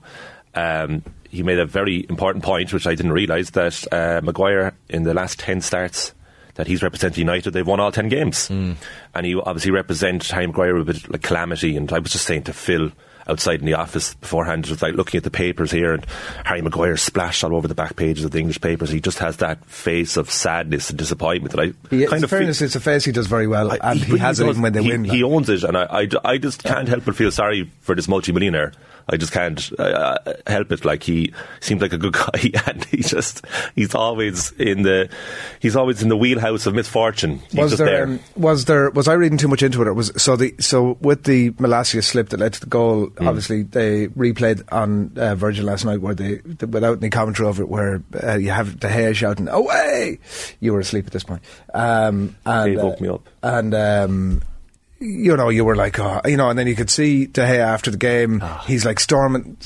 um, 0.56 1.04
he 1.30 1.44
made 1.44 1.60
a 1.60 1.66
very 1.66 2.06
important 2.10 2.44
point, 2.44 2.72
which 2.74 2.88
I 2.88 2.96
didn't 2.96 3.12
realise, 3.12 3.50
that 3.52 3.86
uh, 3.92 4.22
Maguire, 4.24 4.74
in 4.90 5.04
the 5.04 5.14
last 5.14 5.40
10 5.40 5.62
starts 5.62 6.14
that 6.56 6.68
he's 6.68 6.84
represented 6.84 7.18
United, 7.18 7.52
they've 7.52 7.66
won 7.68 7.80
all 7.80 7.92
10 7.92 8.10
games. 8.10 8.48
And 8.50 9.26
he 9.26 9.36
obviously 9.36 9.72
represents 9.72 10.30
Harry 10.32 10.48
Maguire 10.48 10.76
with 10.76 10.90
a 10.90 10.94
bit 10.94 11.12
like 11.12 11.22
calamity. 11.24 11.76
And 11.76 11.92
I 11.92 12.00
was 12.00 12.12
just 12.12 12.26
saying 12.26 12.44
to 12.44 12.54
Phil, 12.54 12.92
outside 13.28 13.60
in 13.60 13.66
the 13.66 13.74
office 13.76 14.14
beforehand, 14.16 14.66
just 14.66 14.82
like 14.82 14.96
looking 14.96 15.18
at 15.18 15.24
the 15.24 15.32
papers 15.32 15.72
here, 15.72 15.94
and 15.94 16.06
Harry 16.46 16.62
Maguire 16.62 16.98
splashed 16.98 17.44
all 17.44 17.56
over 17.56 17.68
the 17.68 17.76
back 17.76 17.96
pages 17.96 18.26
of 18.26 18.32
the 18.32 18.40
English 18.40 18.60
papers. 18.62 18.90
He 18.90 19.00
just 19.00 19.20
has 19.20 19.38
that 19.38 19.64
face 19.66 20.18
of 20.18 20.30
sadness 20.30 20.90
and 20.90 21.00
disappointment 21.00 21.56
that 21.56 21.62
I 21.62 21.66
He, 21.96 22.06
kind 22.06 22.18
in 22.20 22.24
of 22.26 22.30
fairness, 22.30 22.62
it's 22.62 22.76
a 22.76 22.80
face 22.80 23.06
he 23.06 23.12
does 23.12 23.28
very 23.28 23.48
well, 23.48 23.72
I- 23.72 23.80
and 23.82 24.00
he, 24.00 24.12
but 24.12 24.20
has 24.20 24.40
it 24.40 24.44
does. 24.44 24.52
even 24.52 24.62
when 24.64 24.74
they 24.74 24.84
he, 24.84 24.90
win. 24.90 25.04
He 25.06 25.24
owns 25.24 25.50
it, 25.50 25.64
and 25.64 25.78
I, 25.78 25.84
I, 26.04 26.08
I 26.26 26.38
just 26.38 26.64
can't 26.64 26.88
help 26.88 27.06
but 27.06 27.16
feel 27.16 27.32
sorry 27.32 27.72
for 27.82 27.96
this 27.96 28.08
multimillionaire. 28.08 28.74
I 29.10 29.18
just 29.18 29.32
can't 29.32 29.70
uh, 29.80 30.18
help 30.48 30.72
it. 30.72 30.86
Like 30.86 31.04
he 31.04 31.34
seems 31.60 31.82
like 31.82 31.94
a 31.94 31.98
good 31.98 32.14
guy, 32.14 32.52
and 32.68 32.84
he 32.86 32.98
just 32.98 33.46
he's 33.76 33.96
always 33.96 34.52
in 34.54 34.84
the 34.84 35.10
he's 35.60 35.76
always 35.76 36.02
in 36.02 36.10
the 36.10 36.18
wheelhouse 36.18 36.66
of 36.66 36.74
misfortune. 36.76 37.40
He's 37.52 37.56
was 37.56 37.72
just 37.72 37.84
there, 37.84 38.06
there. 38.06 38.16
Um, 38.16 38.20
was 38.36 38.66
there 38.66 38.90
was 38.92 39.08
I 39.08 39.14
reading 39.14 39.38
too 39.38 39.48
much 39.48 39.64
into 39.64 39.82
it? 39.82 39.88
Or 39.88 39.94
was 39.94 40.12
so 40.22 40.36
the 40.36 40.56
so 40.60 40.98
with 41.02 41.24
the 41.24 41.52
Malacia 41.52 42.02
slip 42.04 42.30
that 42.30 42.40
led 42.40 42.54
to 42.54 42.60
the 42.62 42.68
goal? 42.68 43.08
Hmm. 43.08 43.28
Obviously, 43.28 43.64
they 43.64 44.08
replayed 44.08 44.64
on 44.72 45.12
uh, 45.18 45.36
Virgin 45.36 45.66
last 45.66 45.86
night 45.86 46.02
where 46.02 46.16
they 46.16 46.38
th- 46.38 46.70
without 46.70 46.98
any 46.98 47.10
commentary 47.10 47.48
over 47.48 47.64
it, 47.64 47.70
where 47.70 48.02
uh, 48.22 48.36
you 48.36 48.52
have 48.52 48.80
De 48.80 48.88
Gea 48.88 49.16
shouting 49.16 49.48
"Away!" 49.48 50.20
You 50.60 50.74
were 50.74 50.80
asleep 50.80 51.06
at 51.08 51.14
this 51.14 51.24
point. 51.24 51.42
Um, 51.74 52.36
and, 52.46 52.76
Dave 52.76 52.84
woke 52.84 53.02
me 53.02 53.10
up. 53.10 53.28
and. 53.42 53.74
Um, 53.74 54.42
you 55.04 55.36
know, 55.38 55.50
you 55.50 55.66
were 55.66 55.76
like, 55.76 56.00
oh, 56.00 56.22
you 56.26 56.38
know, 56.38 56.50
and 56.50 56.58
then 56.58 56.68
you 56.68 56.76
could 56.76 56.90
see 56.90 57.26
De 57.28 57.42
Gea 57.42 57.60
after 57.60 57.92
the 57.92 57.98
game. 57.98 58.40
Ah. 58.42 58.64
He's 58.66 58.86
like 58.86 59.00
storming, 59.00 59.58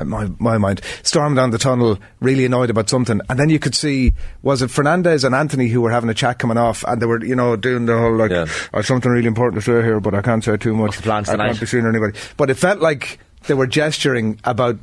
in 0.00 0.08
my 0.08 0.28
my 0.38 0.58
mind, 0.58 0.80
storming 1.02 1.36
down 1.36 1.50
the 1.50 1.58
tunnel, 1.58 1.98
really 2.20 2.44
annoyed 2.44 2.70
about 2.70 2.88
something. 2.90 3.20
And 3.28 3.38
then 3.38 3.48
you 3.48 3.58
could 3.58 3.74
see, 3.74 4.14
was 4.42 4.60
it 4.62 4.70
Fernandes 4.70 5.24
and 5.24 5.34
Antony 5.34 5.68
who 5.68 5.80
were 5.80 5.90
having 5.90 6.10
a 6.10 6.14
chat 6.14 6.38
coming 6.38 6.58
off, 6.58 6.84
and 6.86 7.00
they 7.00 7.06
were, 7.06 7.24
you 7.24 7.34
know, 7.36 7.56
doing 7.56 7.86
the 7.86 7.96
whole 7.98 8.14
like, 8.16 8.30
Yeah. 8.30 8.46
I 8.72 8.78
have 8.78 8.86
something 8.86 9.10
really 9.10 9.26
important 9.28 9.62
to 9.62 9.70
say 9.70 9.82
here, 9.84 10.00
but 10.00 10.14
I 10.14 10.22
can't 10.22 10.44
say 10.44 10.56
too 10.56 10.74
much. 10.74 10.88
What's 10.88 10.96
the 10.98 11.02
plans 11.04 11.28
I 11.28 11.32
tonight? 11.32 11.46
can't 11.48 11.60
be 11.60 11.66
seeing 11.66 11.86
anybody. 11.86 12.18
But 12.36 12.50
it 12.50 12.54
felt 12.54 12.80
like 12.80 13.18
they 13.46 13.54
were 13.54 13.66
gesturing 13.66 14.38
about. 14.44 14.78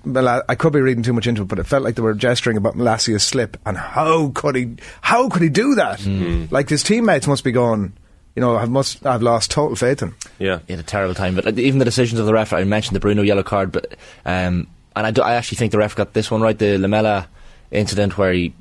I 0.49 0.55
could 0.55 0.73
be 0.73 0.81
reading 0.81 1.03
too 1.03 1.13
much 1.13 1.27
into 1.27 1.43
it, 1.43 1.47
but 1.47 1.59
it 1.59 1.65
felt 1.65 1.83
like 1.83 1.95
they 1.95 2.01
were 2.01 2.13
gesturing 2.13 2.57
about 2.57 2.75
Malacia's 2.75 3.23
slip 3.23 3.57
and 3.65 3.77
how 3.77 4.29
could 4.29 4.55
he? 4.55 4.75
How 5.01 5.29
could 5.29 5.41
he 5.41 5.49
do 5.49 5.75
that? 5.75 6.05
Like 6.51 6.67
his 6.69 6.83
teammates 6.83 7.25
must 7.27 7.43
be 7.43 7.51
going. 7.53 7.93
You 8.39 8.45
know, 8.45 8.57
have 8.57 8.69
must 8.69 9.03
have 9.03 9.21
lost 9.21 9.51
total 9.51 9.75
faith 9.75 10.01
in. 10.01 10.09
him. 10.09 10.15
Yeah. 10.39 10.59
He 10.65 10.71
had 10.71 10.79
a 10.79 10.83
terrible 10.83 11.13
time. 11.13 11.35
But 11.35 11.45
uh, 11.45 11.51
even 11.57 11.79
the 11.79 11.83
decisions 11.83 12.21
of 12.21 12.25
the 12.25 12.31
ref, 12.31 12.53
I 12.53 12.63
mentioned 12.63 12.95
the 12.95 13.01
Bruno 13.01 13.21
yellow 13.21 13.43
card, 13.43 13.73
but 13.73 13.97
um, 14.25 14.67
and 14.95 15.05
I, 15.05 15.11
do, 15.11 15.21
I 15.21 15.33
actually 15.33 15.57
think 15.57 15.73
the 15.73 15.77
ref 15.77 15.93
got 15.93 16.13
this 16.13 16.31
one 16.31 16.39
right. 16.39 16.57
The 16.57 16.77
Lamella 16.77 17.27
incident 17.69 18.17
where 18.17 18.31
he. 18.31 18.53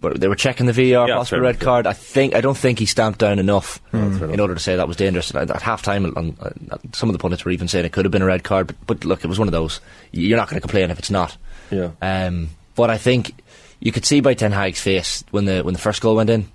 where 0.00 0.14
They 0.14 0.28
were 0.28 0.34
checking 0.34 0.64
the 0.64 0.72
VAR 0.72 1.06
Yeah, 1.06 1.16
possible 1.16 1.42
red 1.42 1.60
card. 1.60 1.86
I 1.86 1.92
think 1.92 2.34
I 2.34 2.40
don't 2.40 2.56
think 2.56 2.78
he 2.78 2.86
stamped 2.86 3.18
down 3.18 3.38
enough 3.38 3.82
fair 3.90 4.00
enough. 4.00 4.22
in 4.22 4.40
order 4.40 4.54
to 4.54 4.60
say 4.60 4.76
that 4.76 4.88
was 4.88 4.96
dangerous. 4.96 5.34
At, 5.34 5.50
at 5.50 5.60
half 5.60 5.82
time, 5.82 6.06
uh, 6.06 6.78
some 6.94 7.10
of 7.10 7.12
the 7.12 7.18
pundits 7.18 7.44
were 7.44 7.50
even 7.50 7.68
saying 7.68 7.84
it 7.84 7.92
could 7.92 8.06
have 8.06 8.12
been 8.12 8.22
a 8.22 8.26
red 8.26 8.44
card. 8.44 8.68
But, 8.68 8.76
but 8.86 9.04
look, 9.04 9.24
it 9.24 9.28
was 9.28 9.38
one 9.38 9.48
of 9.48 9.52
those. 9.52 9.82
You're 10.10 10.38
not 10.38 10.48
going 10.48 10.56
to 10.56 10.66
complain 10.66 10.90
if 10.90 10.98
it's 10.98 11.10
not. 11.10 11.36
Yeah. 11.70 11.90
Um, 12.00 12.48
but 12.76 12.88
I 12.88 12.96
think 12.96 13.34
you 13.80 13.92
could 13.92 14.06
see 14.06 14.20
by 14.20 14.32
Ten 14.32 14.52
Hag's 14.52 14.80
face 14.80 15.22
when 15.32 15.44
the 15.44 15.60
when 15.60 15.74
the 15.74 15.80
first 15.80 16.00
goal 16.00 16.16
went 16.16 16.30
in, 16.30 16.48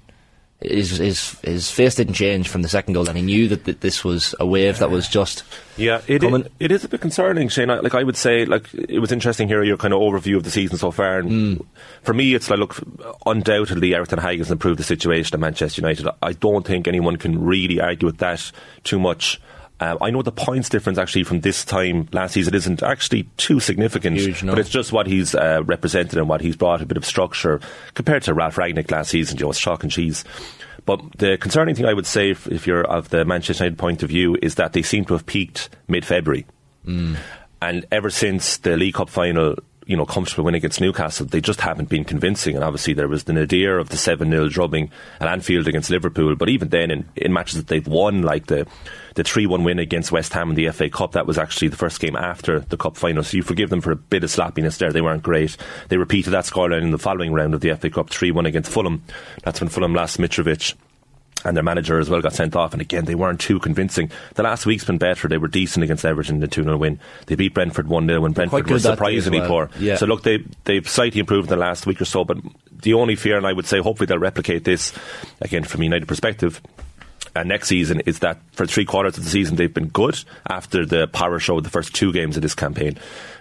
his 0.64 0.98
his 0.98 1.40
his 1.42 1.72
face 1.72 1.96
didn't 1.96 2.14
change 2.14 2.48
from 2.48 2.62
the 2.62 2.70
second 2.70 2.94
goal, 2.94 3.08
and 3.08 3.18
he 3.18 3.24
knew 3.24 3.48
that, 3.50 3.66
that 3.66 3.82
this 3.82 4.04
was 4.04 4.34
a 4.40 4.46
wave 4.46 4.80
that 4.80 4.90
was 4.90 5.08
just 5.08 5.44
Yeah, 5.78 6.02
it, 6.08 6.22
Coming- 6.22 6.48
it, 6.60 6.72
is 6.72 6.84
a 6.84 6.90
bit 6.90 7.02
concerning, 7.02 7.50
Shane. 7.50 7.70
I, 7.70 7.80
like 7.80 7.96
I 7.96 8.04
would 8.04 8.18
say, 8.18 8.46
like 8.46 8.74
it 8.74 9.00
was 9.00 9.12
interesting 9.12 9.48
hearing 9.48 9.68
your 9.68 9.78
kind 9.78 9.94
of 9.94 10.00
overview 10.00 10.38
of 10.38 10.44
the 10.44 10.52
season 10.52 10.78
so 10.78 10.92
far. 10.92 11.20
And 11.20 11.30
hmm. 11.30 11.64
for 12.04 12.14
me, 12.14 12.34
it's 12.34 12.50
like 12.50 12.60
look, 12.60 12.82
undoubtedly, 13.26 13.94
Erik 13.94 14.10
ten 14.10 14.20
Hag 14.20 14.40
has 14.40 14.52
improved 14.52 14.80
the 14.80 14.84
situation 14.84 15.34
at 15.34 15.40
Manchester 15.40 15.82
United. 15.82 16.08
I 16.22 16.34
don't 16.34 16.66
think 16.66 16.88
anyone 16.88 17.18
can 17.18 17.44
really 17.44 17.80
argue 17.80 18.08
with 18.08 18.18
that 18.18 18.52
too 18.84 19.00
much. 19.00 19.42
Um, 19.80 19.98
I 20.02 20.12
know 20.12 20.22
the 20.22 20.32
points 20.32 20.70
difference 20.70 20.98
actually 20.98 21.24
from 21.24 21.42
this 21.42 21.66
time 21.66 22.08
last 22.14 22.34
season 22.34 22.54
isn't 22.56 22.84
actually 22.84 23.24
too 23.38 23.60
significant, 23.60 24.18
Huge, 24.18 24.44
no. 24.44 24.54
but 24.54 24.60
it's 24.60 24.70
just 24.70 24.94
what 24.94 25.08
he's 25.08 25.36
uh, 25.36 25.62
represented 25.66 26.18
and 26.18 26.30
what 26.30 26.42
he's 26.42 26.56
brought 26.56 26.82
a 26.82 26.86
bit 26.86 26.96
of 26.96 27.06
structure 27.06 27.60
compared 27.94 28.24
to 28.24 28.34
Ralf 28.34 28.56
Rangnick 28.56 28.92
last 28.92 29.10
season. 29.10 29.38
You 29.38 29.46
know, 29.46 29.50
it's 29.50 29.60
chalk 29.60 29.84
and 29.84 29.92
cheese. 29.92 30.24
But 30.86 31.02
the 31.18 31.38
concerning 31.38 31.76
thing 31.76 31.86
I 31.86 31.94
would 31.94 32.06
say, 32.06 32.30
if, 32.30 32.48
if 32.48 32.68
you're 32.68 32.84
of 32.84 33.10
the 33.10 33.26
Manchester 33.26 33.64
United 33.64 33.80
point 33.80 34.04
of 34.04 34.10
view, 34.10 34.38
is 34.42 34.56
that 34.56 34.74
they 34.74 34.82
seem 34.82 35.06
to 35.06 35.14
have 35.14 35.26
peaked 35.26 35.70
mid-February, 35.88 36.46
and 37.62 37.86
ever 37.92 38.10
since 38.10 38.58
the 38.58 38.76
League 38.76 38.94
Cup 38.96 39.10
final, 39.10 39.56
you 39.86 39.98
know, 39.98 40.06
comfortable 40.06 40.46
win 40.46 40.56
against 40.56 40.82
Newcastle, 40.82 41.26
they 41.26 41.42
just 41.42 41.62
haven't 41.62 41.90
been 41.90 42.06
convincing. 42.06 42.56
And 42.56 42.64
obviously, 42.64 42.94
there 42.94 43.08
was 43.08 43.26
the 43.26 43.34
nadir 43.34 43.78
of 43.78 43.90
the 43.90 43.98
seven 43.98 44.30
0 44.30 44.50
drubbing 44.50 44.92
at 45.20 45.28
Anfield 45.28 45.68
against 45.68 45.90
Liverpool. 45.90 46.36
But 46.36 46.50
even 46.50 46.70
then, 46.70 46.92
in, 46.92 47.10
in 47.16 47.34
matches 47.34 47.56
that 47.56 47.68
they've 47.68 47.88
won, 47.88 48.22
like 48.22 48.48
the 48.48 48.68
the 49.16 49.24
three 49.24 49.46
one 49.46 49.64
win 49.64 49.80
against 49.80 50.12
West 50.12 50.34
Ham 50.34 50.50
in 50.50 50.56
the 50.56 50.70
FA 50.72 50.90
Cup, 50.90 51.12
that 51.12 51.28
was 51.28 51.38
actually 51.38 51.68
the 51.68 51.78
first 51.78 52.00
game 52.00 52.16
after 52.16 52.60
the 52.62 52.78
cup 52.78 52.98
final. 52.98 53.24
So 53.24 53.38
you 53.38 53.44
forgive 53.44 53.70
them 53.70 53.82
for 53.82 53.92
a 53.92 53.96
bit 53.96 54.24
of 54.24 54.32
sloppiness 54.32 54.78
there. 54.78 54.92
They 54.92 55.02
weren't 55.02 55.24
great. 55.24 55.58
They 55.90 55.98
repeated 55.98 56.32
that 56.32 56.46
scoreline 56.46 56.84
in 56.84 56.92
the 56.92 56.98
following 56.98 57.34
round 57.34 57.54
of 57.54 57.62
the 57.62 57.76
FA 57.76 57.90
Cup, 57.90 58.10
three 58.10 58.32
one 58.32 58.46
against 58.46 58.72
Fulham. 58.72 59.04
That's 59.44 59.62
when 59.62 59.70
Fulham 59.70 59.94
lost 59.94 60.18
Mitrovic 60.18 60.76
and 61.46 61.56
their 61.56 61.64
manager 61.64 62.00
as 62.00 62.10
well 62.10 62.22
got 62.22 62.34
sent 62.34 62.56
off. 62.56 62.74
And 62.74 62.82
again, 62.82 63.06
they 63.06 63.16
weren't 63.16 63.40
too 63.40 63.60
convincing. 63.60 64.12
The 64.36 64.44
last 64.44 64.66
week's 64.66 64.86
been 64.86 64.98
better. 64.98 65.28
They 65.28 65.38
were 65.38 65.48
decent 65.48 65.84
against 65.84 66.06
Everton 66.06 66.36
in 66.36 66.42
the 66.42 66.48
2 66.48 66.64
0 66.64 66.78
win. 66.78 67.00
They 67.28 67.36
beat 67.36 67.54
Brentford 67.54 67.88
1 67.88 68.08
0 68.08 68.22
when 68.22 68.32
Brentford 68.34 68.66
good 68.66 68.74
was 68.74 68.84
that 68.84 68.90
day 68.90 68.94
as 68.94 68.98
surprisingly 68.98 69.40
well. 69.40 69.50
poor. 69.50 69.70
Yeah. 69.80 69.96
So 69.96 70.06
look, 70.06 70.24
they, 70.24 70.44
they've 70.66 70.88
slightly 70.88 71.20
improved 71.20 71.52
in 71.52 71.58
the 71.58 71.64
last 71.64 71.86
week 71.86 72.02
or 72.02 72.06
so, 72.06 72.24
but 72.24 72.38
the 72.72 72.94
only 72.94 73.16
fear, 73.16 73.38
and 73.38 73.48
I 73.48 73.54
would 73.54 73.66
say 73.66 73.80
hopefully 73.80 74.08
they'll 74.08 74.20
replicate 74.20 74.64
this, 74.64 74.94
again, 75.42 75.64
from 75.64 75.82
a 75.82 75.84
United 75.86 76.08
perspective, 76.08 76.62
and 77.36 77.50
next 77.50 77.68
season 77.68 78.02
is 78.02 78.20
that 78.20 78.40
for 78.52 78.66
three 78.66 78.86
quarters 78.86 79.18
of 79.18 79.24
the 79.24 79.30
season 79.30 79.56
they've 79.56 79.74
been 79.74 79.88
good 79.88 80.24
after 80.48 80.86
the 80.86 81.08
power 81.08 81.40
show 81.40 81.60
the 81.62 81.70
first 81.70 81.96
two 81.96 82.14
games 82.14 82.36
of 82.36 82.44
this 82.44 82.54
campaign. 82.54 82.98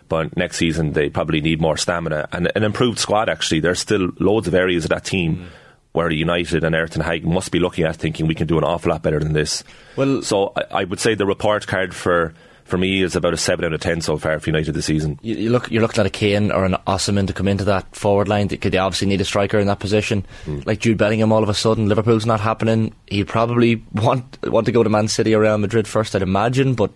But 0.08 0.36
next 0.36 0.56
season 0.56 0.92
they 0.92 1.10
probably 1.10 1.40
need 1.40 1.60
more 1.60 1.76
stamina 1.76 2.28
and 2.32 2.50
an 2.54 2.64
improved 2.64 2.98
squad. 2.98 3.28
Actually, 3.28 3.60
there's 3.60 3.80
still 3.80 4.10
loads 4.18 4.48
of 4.48 4.54
areas 4.54 4.84
of 4.84 4.90
that 4.90 5.04
team 5.04 5.36
mm. 5.36 5.46
Where 5.92 6.10
United 6.10 6.64
and 6.64 6.74
Erik 6.74 6.90
ten 6.92 7.02
Hag 7.02 7.24
must 7.24 7.52
be 7.52 7.58
looking 7.58 7.84
at 7.84 7.96
thinking 7.96 8.26
we 8.26 8.34
can 8.34 8.46
do 8.46 8.56
an 8.58 8.64
awful 8.64 8.90
lot 8.90 9.02
better 9.02 9.18
than 9.20 9.32
this. 9.34 9.62
Well- 9.96 10.22
so 10.22 10.52
I, 10.56 10.80
I 10.80 10.84
would 10.84 11.00
say 11.00 11.14
the 11.14 11.26
report 11.26 11.66
card 11.66 11.94
for 11.94 12.32
for 12.64 12.78
me 12.78 13.02
is 13.02 13.16
about 13.16 13.34
a 13.34 13.36
seven 13.36 13.64
out 13.66 13.72
of 13.74 13.80
ten 13.80 14.00
so 14.00 14.16
far 14.16 14.38
for 14.40 14.48
United 14.48 14.72
this 14.72 14.86
season. 14.86 15.18
you, 15.20 15.34
you 15.34 15.50
look 15.50 15.70
you're 15.70 15.82
looking 15.82 16.00
at 16.00 16.06
a 16.06 16.10
Kane 16.10 16.50
or 16.50 16.64
an 16.64 16.76
Osimhen 16.86 17.26
to 17.26 17.32
come 17.34 17.48
into 17.48 17.64
that 17.64 17.94
forward 17.94 18.28
line. 18.28 18.48
They, 18.48 18.56
they 18.56 18.78
obviously 18.78 19.08
need 19.08 19.20
a 19.20 19.24
striker 19.24 19.58
in 19.58 19.66
that 19.66 19.80
position. 19.80 20.24
Hmm. 20.46 20.60
Like 20.64 20.78
Jude 20.78 20.96
Bellingham, 20.96 21.32
all 21.32 21.42
of 21.42 21.48
a 21.50 21.54
sudden 21.54 21.88
Liverpool's 21.88 22.24
not 22.24 22.40
happening. 22.40 22.94
He'd 23.08 23.28
probably 23.28 23.84
want 23.92 24.38
want 24.44 24.64
to 24.66 24.72
go 24.72 24.82
to 24.82 24.88
Man 24.88 25.08
City 25.08 25.34
or 25.34 25.40
Real 25.40 25.58
Madrid 25.58 25.86
first, 25.86 26.16
I'd 26.16 26.22
imagine. 26.22 26.74
But 26.74 26.92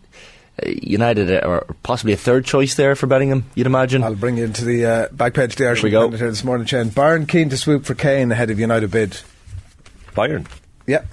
United 0.65 1.31
are 1.45 1.67
possibly 1.83 2.13
a 2.13 2.17
third 2.17 2.45
choice 2.45 2.75
there 2.75 2.95
for 2.95 3.07
Bellingham. 3.07 3.45
You'd 3.55 3.67
imagine. 3.67 4.03
I'll 4.03 4.15
bring 4.15 4.39
you 4.39 4.45
into 4.45 4.65
the 4.65 4.87
uh, 4.87 5.09
back 5.13 5.35
page 5.35 5.53
of 5.53 5.57
the 5.57 5.67
Irish 5.67 5.83
we 5.83 5.91
go. 5.91 6.05
Independent 6.05 6.21
here 6.21 6.31
this 6.31 6.45
morning, 6.45 6.67
Shane. 6.67 6.91
Bayern 6.91 7.29
keen 7.29 7.51
to 7.51 7.57
swoop 7.57 7.85
for 7.85 7.95
Kane 7.95 8.33
ahead 8.33 8.51
of 8.51 8.59
United 8.59 8.91
bid. 8.91 9.21
Bayern. 10.15 10.47
Yep. 10.87 11.07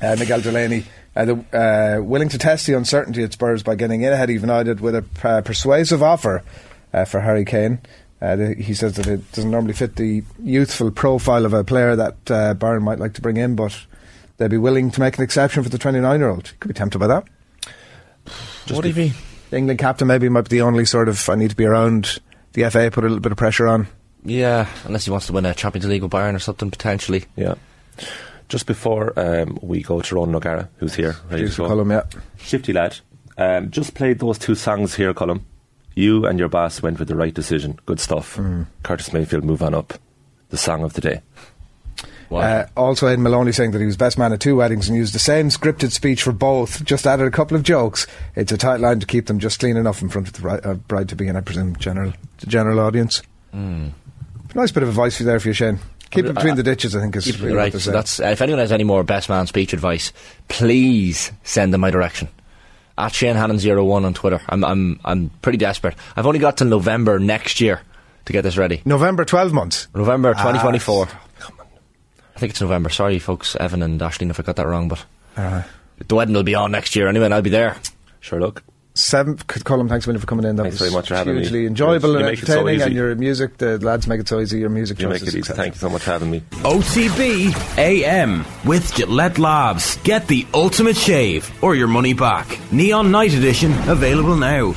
Uh, 0.00 0.16
Miguel 0.18 0.40
Delaney 0.40 0.84
uh, 1.14 1.24
the, 1.24 1.34
uh, 1.52 2.02
willing 2.02 2.28
to 2.30 2.38
test 2.38 2.66
the 2.66 2.74
uncertainty 2.74 3.22
at 3.22 3.32
Spurs 3.32 3.62
by 3.62 3.74
getting 3.74 4.02
in 4.02 4.12
ahead 4.12 4.30
of 4.30 4.36
United 4.36 4.80
with 4.80 4.94
a 4.94 5.04
uh, 5.22 5.42
persuasive 5.42 6.02
offer 6.02 6.42
uh, 6.92 7.04
for 7.04 7.20
Harry 7.20 7.44
Kane. 7.44 7.80
Uh, 8.20 8.36
the, 8.36 8.54
he 8.54 8.72
says 8.72 8.94
that 8.94 9.06
it 9.06 9.32
doesn't 9.32 9.50
normally 9.50 9.72
fit 9.72 9.96
the 9.96 10.22
youthful 10.42 10.90
profile 10.90 11.44
of 11.44 11.52
a 11.52 11.64
player 11.64 11.96
that 11.96 12.30
uh, 12.30 12.54
Bayern 12.54 12.82
might 12.82 12.98
like 12.98 13.14
to 13.14 13.20
bring 13.20 13.36
in, 13.36 13.56
but 13.56 13.84
they'd 14.36 14.50
be 14.50 14.58
willing 14.58 14.90
to 14.90 15.00
make 15.00 15.18
an 15.18 15.24
exception 15.24 15.62
for 15.62 15.68
the 15.68 15.78
29 15.78 16.20
year 16.20 16.30
old. 16.30 16.52
Could 16.60 16.68
be 16.68 16.74
tempted 16.74 16.98
by 16.98 17.08
that. 17.08 17.24
What 18.70 18.82
do 18.82 18.88
you 18.88 18.94
mean? 18.94 19.12
The 19.50 19.58
England 19.58 19.78
captain 19.78 20.08
maybe 20.08 20.28
might 20.28 20.48
be 20.48 20.56
the 20.56 20.62
only 20.62 20.84
sort 20.84 21.08
of 21.08 21.28
I 21.28 21.34
need 21.34 21.50
to 21.50 21.56
be 21.56 21.66
around 21.66 22.20
the 22.52 22.68
FA, 22.70 22.90
put 22.90 23.04
a 23.04 23.08
little 23.08 23.20
bit 23.20 23.32
of 23.32 23.38
pressure 23.38 23.68
on. 23.68 23.86
Yeah, 24.24 24.68
unless 24.84 25.04
he 25.04 25.10
wants 25.10 25.26
to 25.26 25.32
win 25.32 25.46
a 25.46 25.54
Champions 25.54 25.86
League 25.86 26.02
with 26.02 26.12
Bayern 26.12 26.34
or 26.34 26.38
something 26.38 26.70
potentially. 26.70 27.24
Yeah. 27.36 27.54
Just 28.48 28.66
before 28.66 29.18
um, 29.18 29.58
we 29.62 29.82
go 29.82 30.00
to 30.00 30.14
Ronan 30.14 30.34
O'Gara, 30.34 30.68
who's 30.76 30.94
here, 30.94 31.16
ready 31.30 31.42
Producer 31.42 31.62
to 31.62 31.68
go. 31.68 31.76
Colm, 31.76 31.90
yeah. 31.90 32.20
Shifty 32.38 32.72
lad, 32.72 32.98
um, 33.38 33.70
just 33.70 33.94
played 33.94 34.18
those 34.18 34.38
two 34.38 34.54
songs 34.54 34.94
here, 34.94 35.12
Colm. 35.14 35.42
You 35.94 36.26
and 36.26 36.38
your 36.38 36.48
boss 36.48 36.82
went 36.82 36.98
with 36.98 37.08
the 37.08 37.16
right 37.16 37.34
decision. 37.34 37.78
Good 37.86 38.00
stuff. 38.00 38.36
Mm. 38.36 38.66
Curtis 38.82 39.12
Mayfield, 39.12 39.44
move 39.44 39.62
on 39.62 39.74
up. 39.74 39.94
The 40.50 40.56
song 40.56 40.84
of 40.84 40.92
the 40.92 41.00
day. 41.00 41.22
Wow. 42.32 42.40
Uh, 42.40 42.66
also, 42.76 43.06
Ed 43.08 43.18
Maloney 43.18 43.52
saying 43.52 43.72
that 43.72 43.80
he 43.80 43.86
was 43.86 43.96
best 43.96 44.16
man 44.18 44.32
at 44.32 44.40
two 44.40 44.56
weddings 44.56 44.88
and 44.88 44.96
used 44.96 45.14
the 45.14 45.18
same 45.18 45.50
scripted 45.50 45.92
speech 45.92 46.22
for 46.22 46.32
both, 46.32 46.82
just 46.84 47.06
added 47.06 47.26
a 47.26 47.30
couple 47.30 47.56
of 47.56 47.62
jokes. 47.62 48.06
It's 48.34 48.50
a 48.52 48.56
tight 48.56 48.80
line 48.80 49.00
to 49.00 49.06
keep 49.06 49.26
them 49.26 49.38
just 49.38 49.60
clean 49.60 49.76
enough 49.76 50.00
in 50.02 50.08
front 50.08 50.28
of 50.28 50.34
the 50.34 50.48
uh, 50.48 50.74
bride 50.74 51.08
to 51.10 51.16
be, 51.16 51.28
and 51.28 51.36
I 51.36 51.42
presume 51.42 51.76
general 51.76 52.14
the 52.38 52.46
general 52.46 52.80
audience. 52.80 53.22
Nice 54.54 54.70
bit 54.72 54.82
of 54.82 54.88
advice 54.88 55.16
for 55.16 55.22
you 55.22 55.26
there 55.26 55.40
for 55.40 55.48
you, 55.48 55.54
Shane. 55.54 55.78
Keep 56.10 56.26
it 56.26 56.34
between 56.34 56.56
the 56.56 56.62
ditches, 56.62 56.94
I 56.94 57.00
think, 57.00 57.16
is 57.16 57.40
really 57.40 57.54
right. 57.54 57.72
So 57.72 57.90
that's 57.90 58.20
uh, 58.20 58.26
if 58.26 58.42
anyone 58.42 58.58
has 58.60 58.72
any 58.72 58.84
more 58.84 59.02
best 59.02 59.28
man 59.28 59.46
speech 59.46 59.72
advice, 59.72 60.12
please 60.48 61.32
send 61.42 61.72
them 61.72 61.80
my 61.80 61.90
direction. 61.90 62.28
At 62.98 63.14
Shane 63.14 63.36
Hannon 63.36 63.58
01 63.58 64.04
on 64.04 64.12
Twitter. 64.14 64.40
I'm 64.48 64.62
I'm 64.64 65.00
I'm 65.04 65.30
pretty 65.40 65.56
desperate. 65.58 65.94
I've 66.16 66.26
only 66.26 66.38
got 66.38 66.58
to 66.58 66.64
November 66.64 67.18
next 67.18 67.60
year 67.60 67.80
to 68.26 68.32
get 68.32 68.42
this 68.42 68.56
ready. 68.58 68.82
November 68.84 69.24
12 69.24 69.52
months. 69.52 69.88
November 69.94 70.30
Ah, 70.36 70.42
2024. 70.52 71.08
I 71.08 71.08
think 72.42 72.50
it's 72.50 72.60
November. 72.60 72.90
Sorry, 72.90 73.18
folks, 73.20 73.54
Evan 73.56 73.82
and 73.82 74.00
Ashleen, 74.00 74.28
if 74.30 74.38
I 74.40 74.42
got 74.42 74.56
that 74.56 74.66
wrong, 74.66 74.88
but 74.88 75.04
Uh, 75.36 75.62
the 76.08 76.14
wedding 76.16 76.34
will 76.34 76.42
be 76.42 76.54
on 76.56 76.72
next 76.72 76.94
year 76.96 77.06
anyway, 77.08 77.24
and 77.26 77.34
I'll 77.34 77.40
be 77.42 77.50
there. 77.50 77.76
Sure, 78.20 78.40
look. 78.40 78.62
Seventh, 78.94 79.44
C- 79.50 79.60
Colm, 79.60 79.88
thanks 79.88 80.04
a 80.04 80.08
million 80.10 80.20
for 80.20 80.26
coming 80.26 80.44
in. 80.44 80.56
That 80.56 80.64
Thanks 80.64 80.74
was 80.80 80.90
very 80.90 80.92
much 80.92 81.08
for 81.08 81.14
having 81.14 81.36
me. 81.36 81.40
hugely 81.40 81.64
enjoyable 81.66 82.10
You 82.10 82.16
and 82.18 82.26
make 82.26 82.42
it 82.42 82.46
so 82.46 82.58
entertaining, 82.66 82.82
and 82.82 82.94
your 82.94 83.14
music, 83.14 83.56
the 83.56 83.78
lads 83.78 84.06
make 84.06 84.20
it 84.20 84.28
so 84.28 84.38
easy. 84.40 84.58
Your 84.58 84.68
music 84.68 85.00
You 85.00 85.08
make 85.08 85.22
it 85.22 85.28
easy. 85.28 85.40
Thank 85.40 85.74
you 85.74 85.80
so 85.80 85.88
much 85.88 86.02
for 86.02 86.10
having 86.10 86.30
me. 86.30 86.42
OTB 86.62 87.78
AM 87.78 88.44
with 88.66 88.92
Gillette 88.94 89.38
Labs. 89.38 89.96
Get 90.02 90.26
the 90.28 90.46
ultimate 90.52 90.96
shave 90.98 91.50
or 91.62 91.74
your 91.74 91.88
money 91.88 92.12
back. 92.12 92.58
Neon 92.70 93.10
Night 93.10 93.32
Edition 93.32 93.72
available 93.88 94.36
now. 94.36 94.74